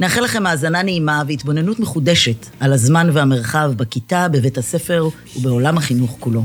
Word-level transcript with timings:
נאחל 0.00 0.20
לכם 0.20 0.46
האזנה 0.46 0.82
נעימה 0.82 1.22
והתבוננות 1.26 1.80
מחודשת 1.80 2.46
על 2.60 2.72
הזמן 2.72 3.10
והמרחב 3.12 3.72
בכיתה, 3.76 4.28
בבית 4.28 4.58
הספר 4.58 5.08
ובעולם 5.36 5.78
החינוך 5.78 6.16
כולו. 6.20 6.42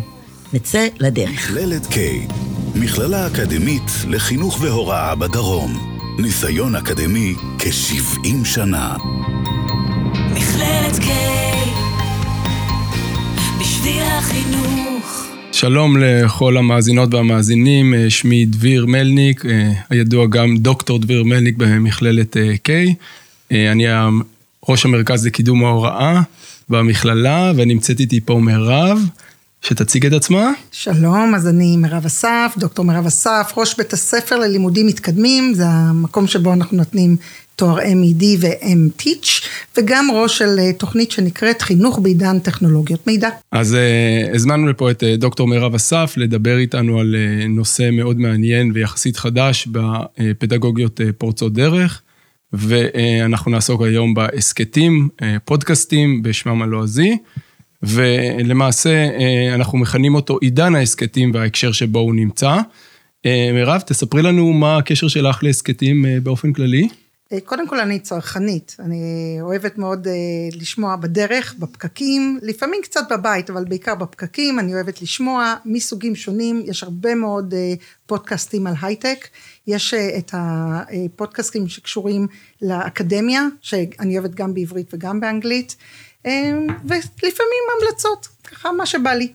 נצא 0.54 0.88
לדרך. 1.00 1.52
מכללת 1.52 1.86
K, 1.86 1.98
מכללה 2.76 3.28
אקדמית 3.28 3.92
לחינוך 4.10 4.58
והוראה 4.62 5.16
בדרום. 5.16 5.98
ניסיון 6.20 6.76
אקדמי 6.76 7.36
כ-70 7.60 8.46
שנה. 8.46 8.98
מכללת 10.32 10.96
K, 10.96 11.08
בשביל 13.60 14.04
החינוך. 14.04 15.28
שלום 15.52 15.98
לכל 15.98 16.58
המאזינות 16.58 17.14
והמאזינים, 17.14 17.94
אה, 17.94 18.10
שמי 18.10 18.46
דביר 18.46 18.86
מלניק, 18.86 19.46
אה, 19.46 19.72
הידוע 19.90 20.26
גם 20.28 20.58
דוקטור 20.58 21.00
דביר 21.00 21.24
מלניק 21.24 21.56
במכללת 21.58 22.38
אה, 22.38 22.54
K. 22.54 22.70
אני 23.52 23.86
ראש 24.70 24.86
המרכז 24.86 25.26
לקידום 25.26 25.64
ההוראה 25.64 26.22
במכללה, 26.70 27.52
ונמצאת 27.56 28.00
איתי 28.00 28.22
פה 28.22 28.40
מירב, 28.40 29.00
שתציג 29.62 30.06
את 30.06 30.14
עצמה. 30.14 30.52
שלום, 30.72 31.36
אז 31.36 31.48
אני 31.48 31.78
מירב 31.78 32.06
אסף, 32.06 32.54
דוקטור 32.58 32.86
מירב 32.86 33.06
אסף, 33.06 33.54
ראש 33.58 33.78
בית 33.78 33.94
הספר 33.94 34.40
ללימודים 34.40 34.88
מתקדמים, 34.88 35.54
זה 35.54 35.64
המקום 35.68 36.28
שבו 36.28 36.54
אנחנו 36.54 36.78
נותנים 36.78 37.18
תואר 37.56 37.80
MED 37.80 38.24
ו-M-Teach, 38.40 39.48
וגם 39.78 40.08
ראש 40.14 40.38
של 40.38 40.60
אה, 40.60 40.74
תוכנית 40.74 41.12
שנקראת 41.12 41.62
חינוך 41.62 42.00
בעידן 42.00 42.40
טכנולוגיות 42.40 43.08
מידע. 43.08 43.30
אז 43.52 43.74
uh, 43.74 44.36
הזמנו 44.36 44.68
לפה 44.68 44.92
את 44.92 45.04
uh, 45.04 45.18
דוקטור 45.18 45.48
מירב 45.48 45.76
אסף 45.76 46.14
לדבר 46.18 46.58
איתנו 46.58 47.00
על 47.00 47.16
uh, 47.16 47.48
נושא 47.48 47.90
מאוד 47.92 48.20
מעניין 48.20 48.72
ויחסית 48.74 49.18
חדש 49.18 49.68
בפדגוגיות 50.18 51.00
uh, 51.00 51.04
פורצות 51.18 51.54
דרך. 51.54 52.02
ואנחנו 52.54 53.52
נעסוק 53.52 53.82
היום 53.82 54.14
בהסכתים, 54.14 55.10
פודקאסטים 55.46 56.24
בשמם 56.24 56.62
הלועזי, 56.62 57.18
ולמעשה 57.84 59.10
אנחנו 59.56 59.78
מכנים 59.78 60.16
אותו 60.16 60.38
עידן 60.42 60.76
ההסכתים 60.76 61.32
וההקשר 61.34 61.72
שבו 61.72 62.00
הוא 62.00 62.16
נמצא. 62.16 62.58
מירב, 63.54 63.82
תספרי 63.82 64.22
לנו 64.22 64.54
מה 64.54 64.78
הקשר 64.78 65.08
שלך 65.08 65.44
להסכתים 65.44 66.06
באופן 66.24 66.54
כללי. 66.54 66.88
קודם 67.46 67.68
כל 67.68 67.80
אני 67.80 68.00
צרכנית, 68.00 68.76
אני 68.80 69.38
אוהבת 69.42 69.78
מאוד 69.78 70.08
לשמוע 70.54 70.96
בדרך, 70.96 71.56
בפקקים, 71.60 72.40
לפעמים 72.42 72.80
קצת 72.84 73.02
בבית, 73.12 73.50
אבל 73.50 73.66
בעיקר 73.66 73.96
בפקקים, 73.96 74.60
אני 74.60 74.74
אוהבת 74.74 75.02
לשמוע 75.02 75.56
מסוגים 75.66 76.16
שונים, 76.16 76.64
יש 76.66 76.84
הרבה 76.84 77.16
מאוד 77.16 77.54
פודקאסטים 78.06 78.68
על 78.68 78.74
הייטק. 78.82 79.28
יש 79.68 79.94
אה, 79.94 80.18
את 80.18 80.34
הפודקאסטים 80.34 81.68
שקשורים 81.68 82.28
לאקדמיה, 82.62 83.48
שאני 83.62 84.18
אוהבת 84.18 84.36
גם 84.36 84.54
בעברית 84.54 84.94
וגם 84.94 85.20
באנגלית, 85.20 85.76
אה, 86.26 86.52
ולפעמים 86.86 87.64
המלצות, 87.82 88.28
ככה 88.44 88.72
מה 88.72 88.86
שבא 88.86 89.14
לי. 89.14 89.34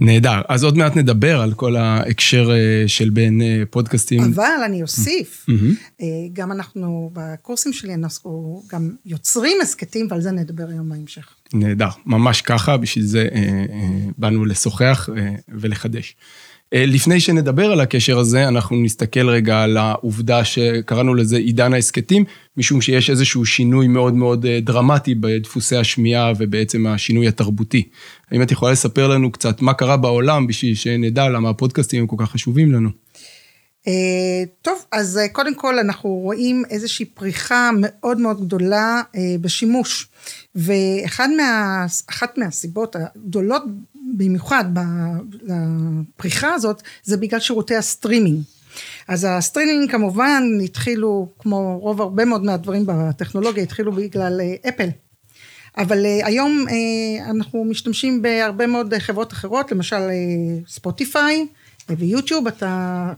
נהדר, 0.00 0.40
אז 0.48 0.64
עוד 0.64 0.76
מעט 0.76 0.96
נדבר 0.96 1.40
על 1.40 1.54
כל 1.54 1.76
ההקשר 1.76 2.50
אה, 2.50 2.84
של 2.86 3.10
בין 3.10 3.40
פודקאסטים. 3.70 4.22
אבל 4.22 4.62
אני 4.64 4.82
אוסיף, 4.82 5.46
mm-hmm. 5.50 6.02
גם 6.32 6.52
אנחנו 6.52 7.10
בקורסים 7.12 7.72
שלי, 7.72 7.94
אנחנו 7.94 8.62
גם 8.68 8.90
יוצרים 9.06 9.56
הסכתים 9.62 10.06
ועל 10.10 10.20
זה 10.20 10.30
נדבר 10.30 10.68
היום 10.68 10.88
בהמשך. 10.88 11.34
נהדר, 11.54 11.88
ממש 12.06 12.42
ככה, 12.42 12.76
בשביל 12.76 13.04
זה 13.04 13.28
באנו 14.18 14.44
לשוחח 14.44 15.08
ולחדש. 15.48 16.16
אה, 16.74 16.86
לפני 16.86 17.20
שנדבר 17.20 17.72
על 17.72 17.80
הקשר 17.80 18.18
הזה, 18.18 18.48
אנחנו 18.48 18.76
נסתכל 18.76 19.28
רגע 19.28 19.62
על 19.62 19.76
העובדה 19.76 20.44
שקראנו 20.44 21.14
לזה 21.14 21.36
עידן 21.36 21.72
ההסכתים, 21.72 22.24
משום 22.56 22.80
שיש 22.80 23.10
איזשהו 23.10 23.46
שינוי 23.46 23.88
מאוד 23.88 24.14
מאוד 24.14 24.46
אה, 24.46 24.60
דרמטי 24.60 25.14
בדפוסי 25.14 25.76
השמיעה 25.76 26.32
ובעצם 26.38 26.86
השינוי 26.86 27.28
התרבותי. 27.28 27.88
האם 28.30 28.42
את 28.42 28.50
יכולה 28.50 28.72
לספר 28.72 29.08
לנו 29.08 29.32
קצת 29.32 29.62
מה 29.62 29.74
קרה 29.74 29.96
בעולם 29.96 30.46
בשביל 30.46 30.74
שנדע 30.74 31.28
למה 31.28 31.50
הפודקאסטים 31.50 32.00
הם 32.00 32.06
כל 32.06 32.16
כך 32.18 32.30
חשובים 32.30 32.72
לנו? 32.72 32.88
אה, 33.86 34.44
טוב, 34.62 34.84
אז 34.92 35.20
קודם 35.32 35.54
כל 35.54 35.78
אנחנו 35.78 36.10
רואים 36.10 36.62
איזושהי 36.70 37.04
פריחה 37.04 37.70
מאוד 37.80 38.18
מאוד 38.18 38.40
גדולה 38.46 39.02
בשימוש. 39.40 40.08
ואחת 40.54 41.28
מה, 41.36 41.86
מהסיבות 42.36 42.96
הגדולות 42.96 43.62
במיוחד 44.16 44.64
בפריחה 45.44 46.54
הזאת, 46.54 46.82
זה 47.04 47.16
בגלל 47.16 47.40
שירותי 47.40 47.76
הסטרימינג. 47.76 48.42
אז 49.08 49.26
הסטרימינג 49.30 49.90
כמובן 49.90 50.42
התחילו, 50.64 51.28
כמו 51.38 51.78
רוב 51.80 52.00
הרבה 52.00 52.24
מאוד 52.24 52.44
מהדברים 52.44 52.84
בטכנולוגיה, 52.86 53.62
התחילו 53.62 53.92
בגלל 53.92 54.40
אה, 54.40 54.68
אפל. 54.68 54.88
אבל 55.78 56.06
אה, 56.06 56.26
היום 56.26 56.64
אה, 56.70 57.30
אנחנו 57.30 57.64
משתמשים 57.64 58.22
בהרבה 58.22 58.66
מאוד 58.66 58.94
חברות 58.98 59.32
אחרות, 59.32 59.72
למשל 59.72 60.00
ספוטיפיי 60.68 61.46
ויוטיוב, 61.88 62.46
אתה, 62.46 63.12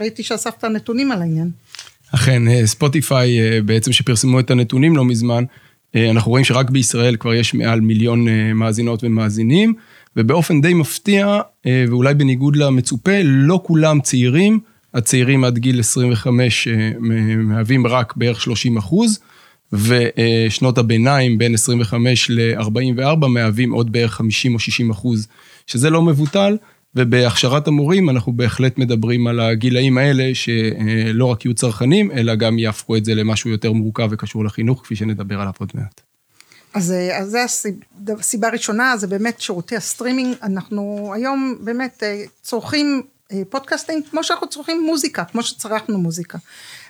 ראיתי 0.00 0.22
שאספת 0.22 0.64
נתונים 0.64 1.12
על 1.12 1.22
העניין. 1.22 1.50
אכן, 2.14 2.66
ספוטיפיי 2.66 3.60
בעצם 3.62 3.92
שפרסמו 3.92 4.40
את 4.40 4.50
הנתונים 4.50 4.96
לא 4.96 5.04
מזמן, 5.04 5.44
אנחנו 5.96 6.30
רואים 6.30 6.44
שרק 6.44 6.70
בישראל 6.70 7.16
כבר 7.16 7.34
יש 7.34 7.54
מעל 7.54 7.80
מיליון 7.80 8.26
מאזינות 8.54 9.04
ומאזינים. 9.04 9.74
ובאופן 10.16 10.60
די 10.60 10.74
מפתיע, 10.74 11.40
אה, 11.66 11.84
ואולי 11.88 12.14
בניגוד 12.14 12.56
למצופה, 12.56 13.22
לא 13.24 13.60
כולם 13.64 14.00
צעירים, 14.00 14.60
הצעירים 14.94 15.44
עד 15.44 15.58
גיל 15.58 15.80
25 15.80 16.68
אה, 16.68 16.90
מהווים 17.36 17.86
רק 17.86 18.16
בערך 18.16 18.40
30 18.40 18.76
אחוז, 18.76 19.20
ושנות 19.72 20.78
הביניים 20.78 21.38
בין 21.38 21.54
25 21.54 22.30
ל-44 22.30 23.26
מהווים 23.26 23.72
עוד 23.72 23.92
בערך 23.92 24.12
50 24.12 24.54
או 24.54 24.58
60 24.58 24.90
אחוז, 24.90 25.28
שזה 25.66 25.90
לא 25.90 26.02
מבוטל, 26.02 26.56
ובהכשרת 26.94 27.68
המורים 27.68 28.10
אנחנו 28.10 28.32
בהחלט 28.32 28.78
מדברים 28.78 29.26
על 29.26 29.40
הגילאים 29.40 29.98
האלה, 29.98 30.30
שלא 30.34 31.24
רק 31.24 31.44
יהיו 31.44 31.54
צרכנים, 31.54 32.10
אלא 32.10 32.34
גם 32.34 32.58
יהפכו 32.58 32.96
את 32.96 33.04
זה 33.04 33.14
למשהו 33.14 33.50
יותר 33.50 33.72
מורכב 33.72 34.08
וקשור 34.10 34.44
לחינוך, 34.44 34.82
כפי 34.82 34.96
שנדבר 34.96 35.40
עליו 35.40 35.52
עוד 35.58 35.72
מעט. 35.74 36.15
אז, 36.76 36.92
אה, 36.92 37.18
אז 37.18 37.30
זה 37.30 37.44
הסיבה 38.18 38.48
הראשונה, 38.48 38.96
זה 38.96 39.06
באמת 39.06 39.40
שירותי 39.40 39.76
הסטרימינג, 39.76 40.36
אנחנו 40.42 41.12
היום 41.14 41.58
באמת 41.60 42.02
אה, 42.02 42.24
צורכים 42.42 43.02
אה, 43.32 43.42
פודקאסטים 43.48 44.02
כמו 44.10 44.24
שאנחנו 44.24 44.48
צורכים 44.48 44.82
מוזיקה, 44.86 45.24
כמו 45.24 45.42
שצרכנו 45.42 45.98
מוזיקה. 45.98 46.38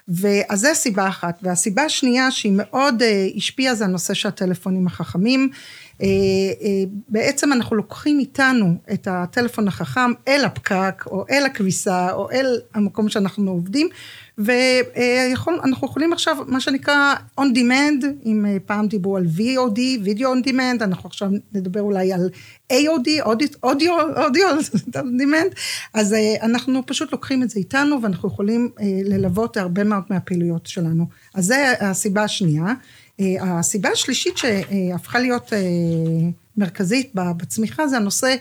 ואז 0.08 0.60
זה 0.60 0.74
סיבה 0.74 1.08
אחת. 1.08 1.38
והסיבה 1.42 1.82
השנייה 1.82 2.30
שהיא 2.30 2.52
מאוד 2.56 3.02
השפיעה 3.36 3.74
זה 3.74 3.84
הנושא 3.84 4.14
של 4.14 4.28
הטלפונים 4.28 4.86
החכמים. 4.86 5.50
בעצם 7.08 7.53
אנחנו 7.53 7.76
לוקחים 7.76 8.18
איתנו 8.18 8.74
את 8.92 9.08
הטלפון 9.10 9.68
החכם 9.68 10.12
אל 10.28 10.44
הפקק 10.44 11.04
או 11.06 11.24
אל 11.30 11.47
הכביסה 11.47 12.12
או 12.12 12.30
אל 12.30 12.60
המקום 12.74 13.08
שאנחנו 13.08 13.50
עובדים 13.50 13.88
ואנחנו 14.38 15.86
יכולים 15.86 16.12
עכשיו 16.12 16.36
מה 16.47 16.60
שנקרא 16.60 17.14
on 17.41 17.44
demand, 17.44 18.06
אם 18.24 18.47
אה, 18.47 18.56
פעם 18.66 18.86
דיברו 18.86 19.16
על 19.16 19.26
VOD, 19.36 19.78
video 20.04 20.22
on 20.22 20.48
demand, 20.48 20.84
אנחנו 20.84 21.08
עכשיו 21.08 21.30
נדבר 21.52 21.80
אולי 21.80 22.12
על 22.12 22.30
AOD, 22.72 23.24
audio 23.65 24.41
on 24.94 24.97
demand, 24.97 25.54
אז 25.94 26.12
אה, 26.12 26.34
אנחנו 26.42 26.86
פשוט 26.86 27.12
לוקחים 27.12 27.42
את 27.42 27.50
זה 27.50 27.59
איתנו 27.59 28.03
ואנחנו 28.03 28.28
יכולים 28.28 28.71
אה, 28.80 28.84
ללוות 29.04 29.56
הרבה 29.56 29.84
מאוד 29.84 30.03
מהפעילויות 30.10 30.66
שלנו. 30.66 31.06
אז 31.34 31.44
זה 31.44 31.72
הסיבה 31.80 32.22
השנייה. 32.22 32.74
הסיבה 33.41 33.88
השלישית 33.88 34.36
שהפכה 34.36 35.18
להיות 35.18 35.53
מרכזית 36.56 37.10
בצמיחה 37.15 37.88
זה 37.88 37.97
הנושא 37.97 38.34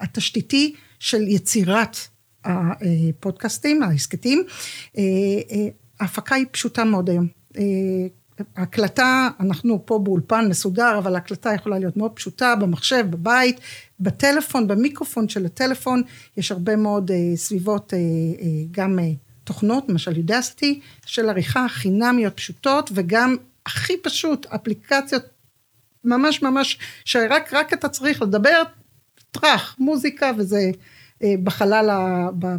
התשתיתי 0.00 0.74
של 0.98 1.28
יצירת 1.28 1.96
הפודקאסטים, 2.46 3.82
ההסכתים, 3.82 4.44
אה, 4.98 5.02
אה, 5.50 5.68
ההפקה 6.00 6.34
היא 6.34 6.46
פשוטה 6.50 6.84
מאוד 6.84 7.10
היום. 7.10 7.26
אה, 7.58 7.62
הקלטה, 8.56 9.28
אנחנו 9.40 9.82
פה 9.86 9.98
באולפן 9.98 10.46
מסודר, 10.48 10.98
אבל 10.98 11.14
ההקלטה 11.14 11.54
יכולה 11.54 11.78
להיות 11.78 11.96
מאוד 11.96 12.12
פשוטה, 12.12 12.54
במחשב, 12.56 13.06
בבית, 13.10 13.60
בטלפון, 14.00 14.68
במיקרופון 14.68 15.28
של 15.28 15.46
הטלפון, 15.46 16.02
יש 16.36 16.52
הרבה 16.52 16.76
מאוד 16.76 17.10
סביבות, 17.36 17.92
גם 18.70 18.98
תוכנות, 19.44 19.84
למשל 19.88 20.16
יודסטי, 20.16 20.80
של 21.06 21.28
עריכה 21.28 21.66
חינמיות 21.68 22.36
פשוטות, 22.36 22.90
וגם 22.94 23.36
הכי 23.66 23.92
פשוט, 24.02 24.46
אפליקציות 24.46 25.22
ממש 26.04 26.42
ממש, 26.42 26.78
שרק 27.04 27.52
רק 27.52 27.72
אתה 27.72 27.88
צריך 27.88 28.22
לדבר, 28.22 28.62
טראח, 29.30 29.76
מוזיקה 29.78 30.30
וזה 30.38 30.70
בחלל, 31.42 31.90
ה- 31.90 32.30
ב- 32.38 32.56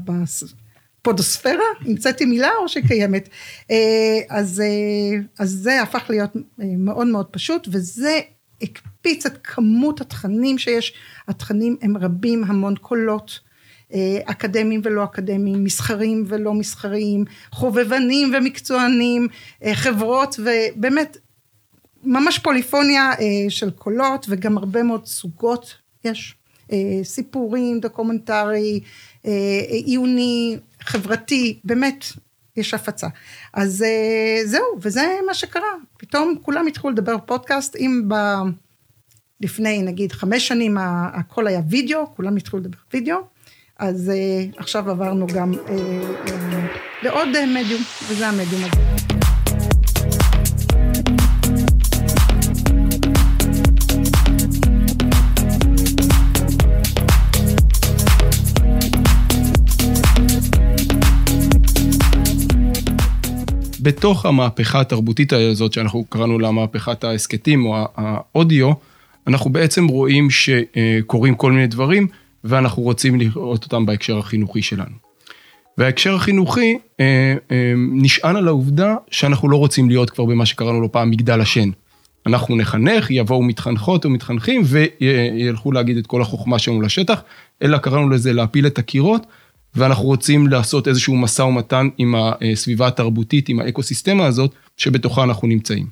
בפודוספירה, 1.01 1.63
המצאתי 1.81 2.25
מילה 2.25 2.49
או 2.61 2.69
שקיימת. 2.69 3.29
אה, 3.71 4.19
אז, 4.29 4.61
אה, 4.61 5.19
אז 5.39 5.49
זה 5.49 5.81
הפך 5.81 6.05
להיות 6.09 6.35
אה, 6.35 6.65
מאוד 6.77 7.07
מאוד 7.07 7.25
פשוט, 7.25 7.67
וזה 7.71 8.19
הקפיץ 8.61 9.25
את 9.25 9.37
כמות 9.43 10.01
התכנים 10.01 10.57
שיש, 10.57 10.93
התכנים 11.27 11.77
הם 11.81 11.97
רבים, 11.97 12.43
המון 12.43 12.75
קולות. 12.75 13.47
אה, 13.93 14.19
אקדמיים 14.25 14.81
ולא 14.83 15.03
אקדמיים, 15.03 15.63
מסחריים 15.63 16.23
ולא 16.27 16.53
מסחריים, 16.53 17.25
חובבנים 17.51 18.33
ומקצוענים, 18.37 19.27
אה, 19.63 19.75
חברות 19.75 20.39
ובאמת 20.39 21.17
ממש 22.03 22.39
פוליפוניה 22.39 23.11
אה, 23.11 23.49
של 23.49 23.69
קולות 23.71 24.25
וגם 24.29 24.57
הרבה 24.57 24.83
מאוד 24.83 25.05
סוגות 25.05 25.75
יש, 26.05 26.35
אה, 26.35 26.46
סיפורים, 27.03 27.79
דוקומנטרי, 27.79 28.79
אה, 29.25 29.31
עיוני, 29.69 30.57
חברתי, 30.81 31.59
באמת 31.63 32.05
יש 32.57 32.73
הפצה. 32.73 33.07
אז 33.53 33.83
אה, 33.83 34.41
זהו, 34.45 34.65
וזה 34.81 35.19
מה 35.27 35.33
שקרה, 35.33 35.73
פתאום 35.97 36.35
כולם 36.41 36.67
התחילו 36.67 36.89
לדבר 36.89 37.17
פודקאסט, 37.25 37.75
אם 37.75 38.03
ב... 38.07 38.15
לפני 39.41 39.81
נגיד 39.81 40.11
חמש 40.11 40.47
שנים 40.47 40.77
הכל 41.13 41.47
היה 41.47 41.61
וידאו, 41.69 42.15
כולם 42.15 42.35
התחילו 42.35 42.61
לדבר 42.61 42.77
וידאו, 42.93 43.17
אז 43.79 44.09
אה, 44.09 44.45
עכשיו 44.57 44.89
עברנו 44.89 45.27
גם 45.27 45.53
אה, 45.53 45.75
אה, 46.27 46.67
לעוד 47.03 47.35
אה, 47.35 47.45
מדיום, 47.45 47.81
וזה 48.09 48.27
המדיום 48.27 48.61
הזה. 48.63 49.16
בתוך 63.87 64.25
המהפכה 64.25 64.81
התרבותית 64.81 65.33
הזאת, 65.33 65.73
שאנחנו 65.73 66.05
קראנו 66.09 66.39
לה 66.39 66.51
מהפכת 66.51 67.03
ההסכתים 67.03 67.65
או 67.65 67.87
האודיו, 67.95 68.71
אנחנו 69.27 69.49
בעצם 69.49 69.87
רואים 69.87 70.27
שקורים 70.29 71.35
כל 71.35 71.51
מיני 71.51 71.67
דברים, 71.67 72.07
ואנחנו 72.43 72.83
רוצים 72.83 73.19
לראות 73.19 73.63
אותם 73.63 73.85
בהקשר 73.85 74.17
החינוכי 74.17 74.61
שלנו. 74.61 74.95
וההקשר 75.77 76.15
החינוכי 76.15 76.77
אה, 76.99 77.35
אה, 77.51 77.73
נשען 77.77 78.35
על 78.35 78.47
העובדה 78.47 78.95
שאנחנו 79.11 79.49
לא 79.49 79.57
רוצים 79.57 79.89
להיות 79.89 80.09
כבר 80.09 80.25
במה 80.25 80.45
שקראנו 80.45 80.81
לו 80.81 80.91
פעם 80.91 81.09
מגדל 81.09 81.41
השן. 81.41 81.69
אנחנו 82.25 82.55
נחנך, 82.55 83.11
יבואו 83.11 83.43
מתחנכות 83.43 84.05
או 84.05 84.09
מתחנכים 84.09 84.61
וילכו 84.65 85.71
להגיד 85.71 85.97
את 85.97 86.07
כל 86.07 86.21
החוכמה 86.21 86.59
שלנו 86.59 86.81
לשטח, 86.81 87.21
אלא 87.61 87.77
קראנו 87.77 88.09
לזה 88.09 88.33
להפיל 88.33 88.67
את 88.67 88.77
הקירות, 88.77 89.25
ואנחנו 89.77 90.03
רוצים 90.03 90.47
לעשות 90.47 90.87
איזשהו 90.87 91.15
משא 91.15 91.41
ומתן 91.41 91.87
עם 91.97 92.15
הסביבה 92.17 92.87
התרבותית, 92.87 93.49
עם 93.49 93.59
האקוסיסטמה 93.59 94.25
הזאת, 94.25 94.51
שבתוכה 94.77 95.23
אנחנו 95.23 95.47
נמצאים. 95.47 95.87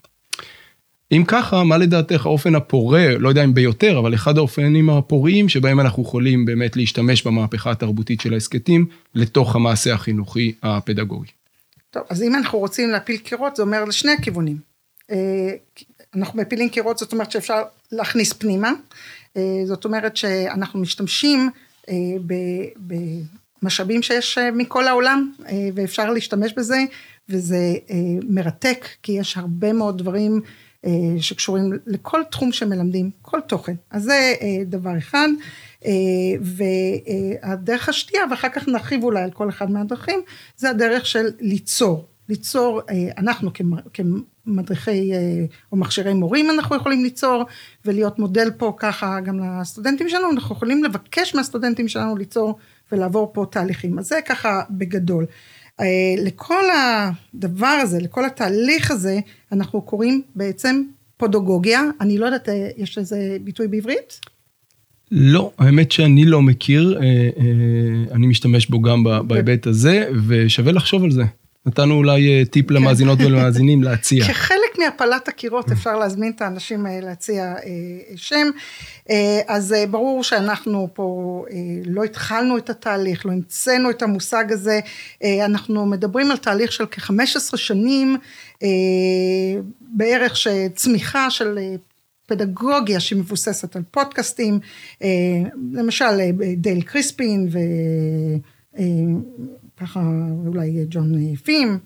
אם 1.11 1.23
ככה, 1.27 1.63
מה 1.63 1.77
לדעתך 1.77 2.25
האופן 2.25 2.55
הפורה, 2.55 3.17
לא 3.17 3.29
יודע 3.29 3.43
אם 3.43 3.53
ביותר, 3.53 3.99
אבל 3.99 4.13
אחד 4.13 4.37
האופנים 4.37 4.89
הפוריים 4.89 5.49
שבהם 5.49 5.79
אנחנו 5.79 6.03
יכולים 6.03 6.45
באמת 6.45 6.75
להשתמש 6.75 7.27
במהפכה 7.27 7.71
התרבותית 7.71 8.21
של 8.21 8.33
ההסכתים, 8.33 8.85
לתוך 9.15 9.55
המעשה 9.55 9.93
החינוכי 9.93 10.53
הפדגוגי. 10.63 11.31
טוב, 11.91 12.03
אז 12.09 12.23
אם 12.23 12.35
אנחנו 12.35 12.59
רוצים 12.59 12.89
להפיל 12.89 13.17
קירות, 13.17 13.55
זה 13.55 13.63
אומר 13.63 13.85
לשני 13.85 14.11
הכיוונים. 14.11 14.57
אה, 15.11 15.51
אנחנו 16.15 16.39
מפילים 16.41 16.69
קירות, 16.69 16.97
זאת 16.97 17.13
אומרת 17.13 17.31
שאפשר 17.31 17.61
להכניס 17.91 18.33
פנימה, 18.33 18.71
אה, 19.37 19.41
זאת 19.65 19.85
אומרת 19.85 20.17
שאנחנו 20.17 20.79
משתמשים 20.79 21.49
במשאבים 23.61 24.01
שיש 24.01 24.37
אה, 24.37 24.51
מכל 24.51 24.87
העולם, 24.87 25.31
אה, 25.47 25.69
ואפשר 25.75 26.11
להשתמש 26.11 26.53
בזה, 26.53 26.77
וזה 27.29 27.73
אה, 27.89 27.95
מרתק, 28.29 28.85
כי 29.03 29.11
יש 29.11 29.37
הרבה 29.37 29.73
מאוד 29.73 29.97
דברים 29.97 30.41
שקשורים 31.19 31.73
לכל 31.85 32.21
תחום 32.31 32.51
שמלמדים, 32.51 33.09
כל 33.21 33.39
תוכן. 33.47 33.73
אז 33.91 34.03
זה 34.03 34.33
דבר 34.65 34.97
אחד. 34.97 35.27
והדרך 36.41 37.89
השנייה, 37.89 38.25
ואחר 38.31 38.49
כך 38.49 38.67
נרחיב 38.67 39.03
אולי 39.03 39.23
על 39.23 39.31
כל 39.31 39.49
אחד 39.49 39.71
מהדרכים, 39.71 40.19
זה 40.57 40.69
הדרך 40.69 41.05
של 41.05 41.25
ליצור. 41.39 42.07
ליצור, 42.29 42.81
אנחנו 43.17 43.51
כמדריכי 43.93 45.11
או 45.71 45.77
מכשירי 45.77 46.13
מורים 46.13 46.49
אנחנו 46.49 46.75
יכולים 46.75 47.03
ליצור 47.03 47.43
ולהיות 47.85 48.19
מודל 48.19 48.51
פה 48.57 48.73
ככה 48.77 49.19
גם 49.19 49.39
לסטודנטים 49.39 50.09
שלנו, 50.09 50.31
אנחנו 50.31 50.55
יכולים 50.55 50.83
לבקש 50.83 51.35
מהסטודנטים 51.35 51.87
שלנו 51.87 52.17
ליצור 52.17 52.59
ולעבור 52.91 53.31
פה 53.33 53.45
תהליכים. 53.51 53.99
אז 53.99 54.05
זה 54.05 54.19
ככה 54.25 54.61
בגדול. 54.69 55.25
אה, 55.79 55.85
לכל 56.17 56.63
הדבר 56.73 57.77
הזה, 57.81 57.99
לכל 57.99 58.25
התהליך 58.25 58.91
הזה, 58.91 59.19
אנחנו 59.51 59.81
קוראים 59.81 60.21
בעצם 60.35 60.81
פודוגוגיה, 61.17 61.81
אני 62.01 62.17
לא 62.17 62.25
יודעת, 62.25 62.49
יש 62.77 62.97
לזה 62.97 63.37
ביטוי 63.41 63.67
בעברית? 63.67 64.19
לא, 65.11 65.51
האמת 65.57 65.91
שאני 65.91 66.25
לא 66.25 66.41
מכיר, 66.41 66.99
אני 68.11 68.27
משתמש 68.27 68.67
בו 68.67 68.81
גם 68.81 69.03
בהיבט 69.27 69.67
הזה, 69.67 70.09
ושווה 70.27 70.71
לחשוב 70.71 71.03
על 71.03 71.11
זה. 71.11 71.23
נתנו 71.65 71.93
אולי 71.93 72.45
טיפ 72.45 72.71
למאזינות 72.71 73.19
ולמאזינים 73.25 73.83
להציע. 73.83 74.27
כחלק 74.27 74.64
מהפלת 74.79 75.27
הקירות 75.27 75.71
אפשר 75.71 75.97
להזמין 75.97 76.31
את 76.31 76.41
האנשים 76.41 76.85
להציע 77.01 77.55
שם. 78.15 78.47
אז 79.47 79.75
ברור 79.91 80.23
שאנחנו 80.23 80.87
פה 80.93 81.45
לא 81.85 82.03
התחלנו 82.03 82.57
את 82.57 82.69
התהליך, 82.69 83.25
לא 83.25 83.31
המצאנו 83.31 83.89
את 83.89 84.01
המושג 84.01 84.51
הזה. 84.51 84.79
אנחנו 85.45 85.85
מדברים 85.85 86.31
על 86.31 86.37
תהליך 86.37 86.71
של 86.71 86.85
כ-15 86.91 87.57
שנים, 87.57 88.17
בערך 89.81 90.37
שצמיחה 90.37 91.29
של 91.29 91.59
פדגוגיה 92.27 92.99
שמבוססת 92.99 93.75
על 93.75 93.81
פודקאסטים, 93.91 94.59
למשל 95.71 96.05
דייל 96.57 96.81
קריספין 96.81 97.49
ו... 97.51 97.57
ככה 99.79 100.01
אולי 100.47 100.85
ג'ון 100.89 101.35
פים, 101.35 101.79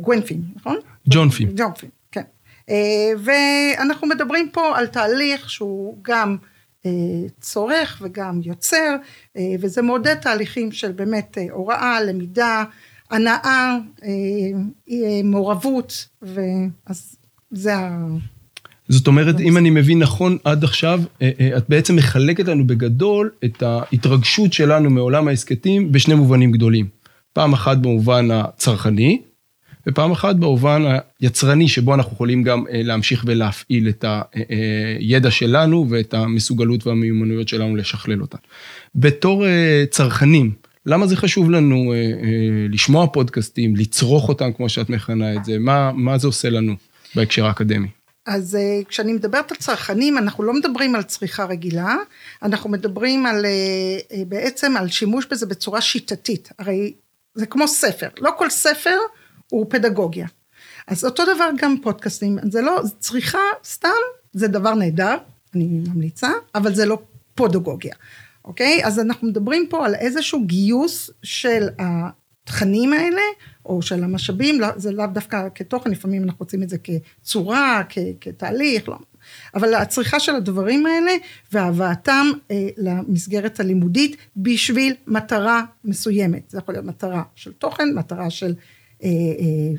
גווין 0.00 0.22
פים, 0.22 0.40
נכון? 0.56 0.76
ג'ון 1.08 1.30
פים. 1.30 1.48
ג'ון 1.56 1.72
פים. 1.78 1.90
ואנחנו 3.24 4.06
מדברים 4.06 4.48
פה 4.52 4.78
על 4.78 4.86
תהליך 4.86 5.50
שהוא 5.50 5.98
גם 6.02 6.36
צורך 7.40 7.98
וגם 8.02 8.40
יוצר, 8.44 8.96
וזה 9.60 9.82
מעודד 9.82 10.14
תהליכים 10.14 10.72
של 10.72 10.92
באמת 10.92 11.38
הוראה, 11.50 12.02
למידה, 12.02 12.64
הנאה, 13.10 13.76
מעורבות, 15.24 16.08
ואז 16.22 17.16
זה 17.50 17.76
ה... 17.76 18.06
זאת 18.88 19.06
אומרת, 19.06 19.40
אם 19.40 19.56
אני 19.56 19.70
מבין 19.70 19.98
נכון 19.98 20.38
עד 20.44 20.64
עכשיו, 20.64 21.00
את 21.56 21.68
בעצם 21.68 21.96
מחלקת 21.96 22.48
לנו 22.48 22.66
בגדול 22.66 23.30
את 23.44 23.62
ההתרגשות 23.62 24.52
שלנו 24.52 24.90
מעולם 24.90 25.28
ההסכתים 25.28 25.92
בשני 25.92 26.14
מובנים 26.14 26.52
גדולים. 26.52 26.88
פעם 27.32 27.52
אחת 27.52 27.76
במובן 27.76 28.30
הצרכני, 28.30 29.22
ופעם 29.86 30.12
אחת 30.12 30.36
במובן 30.36 30.82
היצרני, 31.20 31.68
שבו 31.68 31.94
אנחנו 31.94 32.12
יכולים 32.12 32.42
גם 32.42 32.64
להמשיך 32.70 33.24
ולהפעיל 33.26 33.88
את 33.88 34.04
הידע 34.98 35.30
שלנו 35.30 35.86
ואת 35.90 36.14
המסוגלות 36.14 36.86
והמיומנויות 36.86 37.48
שלנו 37.48 37.76
לשכלל 37.76 38.20
אותן. 38.20 38.38
בתור 38.94 39.44
צרכנים, 39.90 40.52
למה 40.86 41.06
זה 41.06 41.16
חשוב 41.16 41.50
לנו 41.50 41.94
לשמוע 42.70 43.06
פודקאסטים, 43.06 43.76
לצרוך 43.76 44.28
אותם 44.28 44.52
כמו 44.52 44.68
שאת 44.68 44.90
מכנה 44.90 45.34
את 45.34 45.44
זה? 45.44 45.58
מה, 45.58 45.92
מה 45.92 46.18
זה 46.18 46.26
עושה 46.26 46.50
לנו 46.50 46.74
בהקשר 47.14 47.46
האקדמי? 47.46 47.88
אז 48.26 48.58
כשאני 48.88 49.12
מדברת 49.12 49.50
על 49.50 49.56
צרכנים, 49.56 50.18
אנחנו 50.18 50.44
לא 50.44 50.54
מדברים 50.54 50.94
על 50.94 51.02
צריכה 51.02 51.44
רגילה, 51.44 51.96
אנחנו 52.42 52.70
מדברים 52.70 53.26
על, 53.26 53.46
בעצם 54.28 54.76
על 54.76 54.88
שימוש 54.88 55.26
בזה 55.30 55.46
בצורה 55.46 55.80
שיטתית. 55.80 56.48
הרי 56.58 56.92
זה 57.34 57.46
כמו 57.46 57.68
ספר, 57.68 58.08
לא 58.20 58.30
כל 58.38 58.50
ספר 58.50 58.96
הוא 59.50 59.66
פדגוגיה. 59.68 60.26
אז 60.86 61.04
אותו 61.04 61.22
דבר 61.34 61.50
גם 61.58 61.76
פודקאסטים, 61.82 62.38
זה 62.50 62.60
לא, 62.60 62.80
צריכה 62.98 63.38
סתם, 63.64 63.88
זה 64.32 64.48
דבר 64.48 64.74
נהדר, 64.74 65.16
אני 65.54 65.64
ממליצה, 65.64 66.28
אבל 66.54 66.74
זה 66.74 66.86
לא 66.86 66.98
פודגוגיה, 67.34 67.94
אוקיי? 68.44 68.80
אז 68.84 69.00
אנחנו 69.00 69.28
מדברים 69.28 69.66
פה 69.70 69.86
על 69.86 69.94
איזשהו 69.94 70.46
גיוס 70.46 71.10
של 71.22 71.68
התכנים 71.78 72.92
האלה, 72.92 73.22
או 73.66 73.82
של 73.82 74.04
המשאבים, 74.04 74.60
זה 74.76 74.92
לאו 74.92 75.06
דווקא 75.06 75.48
כתוכן, 75.54 75.90
לפעמים 75.90 76.24
אנחנו 76.24 76.38
רוצים 76.38 76.62
את 76.62 76.68
זה 76.68 76.76
כצורה, 76.78 77.82
כ- 77.88 77.98
כתהליך, 78.20 78.88
לא. 78.88 78.96
אבל 79.54 79.74
הצריכה 79.74 80.20
של 80.20 80.34
הדברים 80.34 80.86
האלה 80.86 81.12
והבאתם 81.52 82.26
אה, 82.50 82.68
למסגרת 82.76 83.60
הלימודית 83.60 84.16
בשביל 84.36 84.94
מטרה 85.06 85.62
מסוימת. 85.84 86.50
זה 86.50 86.58
יכול 86.58 86.74
להיות 86.74 86.84
מטרה 86.84 87.22
של 87.34 87.52
תוכן, 87.52 87.88
מטרה 87.94 88.30
של 88.30 88.54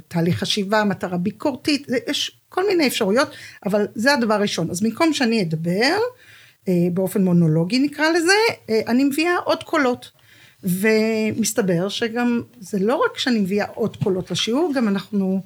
תהליך 0.08 0.40
חשיבה, 0.40 0.84
מטרה 0.84 1.18
ביקורתית, 1.18 1.88
יש 2.08 2.42
כל 2.50 2.68
מיני 2.68 2.88
אפשרויות, 2.88 3.28
אבל 3.66 3.88
זה 3.96 4.14
הדבר 4.14 4.34
הראשון. 4.34 4.70
אז 4.70 4.82
במקום 4.84 5.14
שאני 5.14 5.42
אדבר, 5.42 5.98
אה, 6.68 6.74
באופן 6.94 7.24
מונולוגי 7.24 7.80
נקרא 7.80 8.10
לזה, 8.10 8.34
אה, 8.70 8.82
אני 8.88 9.04
מביאה 9.04 9.36
עוד 9.46 9.64
קולות. 9.64 10.12
ומסתבר 10.64 11.90
שגם, 11.90 12.42
זה 12.60 12.80
לא 12.80 12.96
רק 12.96 13.18
שאני 13.18 13.40
מביאה 13.40 13.66
עוד 13.66 13.98
קולות 13.98 14.32
לשיעור, 14.32 14.72
גם 14.76 14.88
אנחנו 14.88 15.42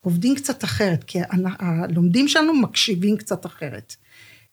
עובדים 0.00 0.34
קצת 0.34 0.64
אחרת, 0.64 1.04
כי 1.04 1.18
הלומדים 1.58 2.28
שלנו 2.28 2.54
מקשיבים 2.54 3.16
קצת 3.16 3.46
אחרת. 3.46 3.96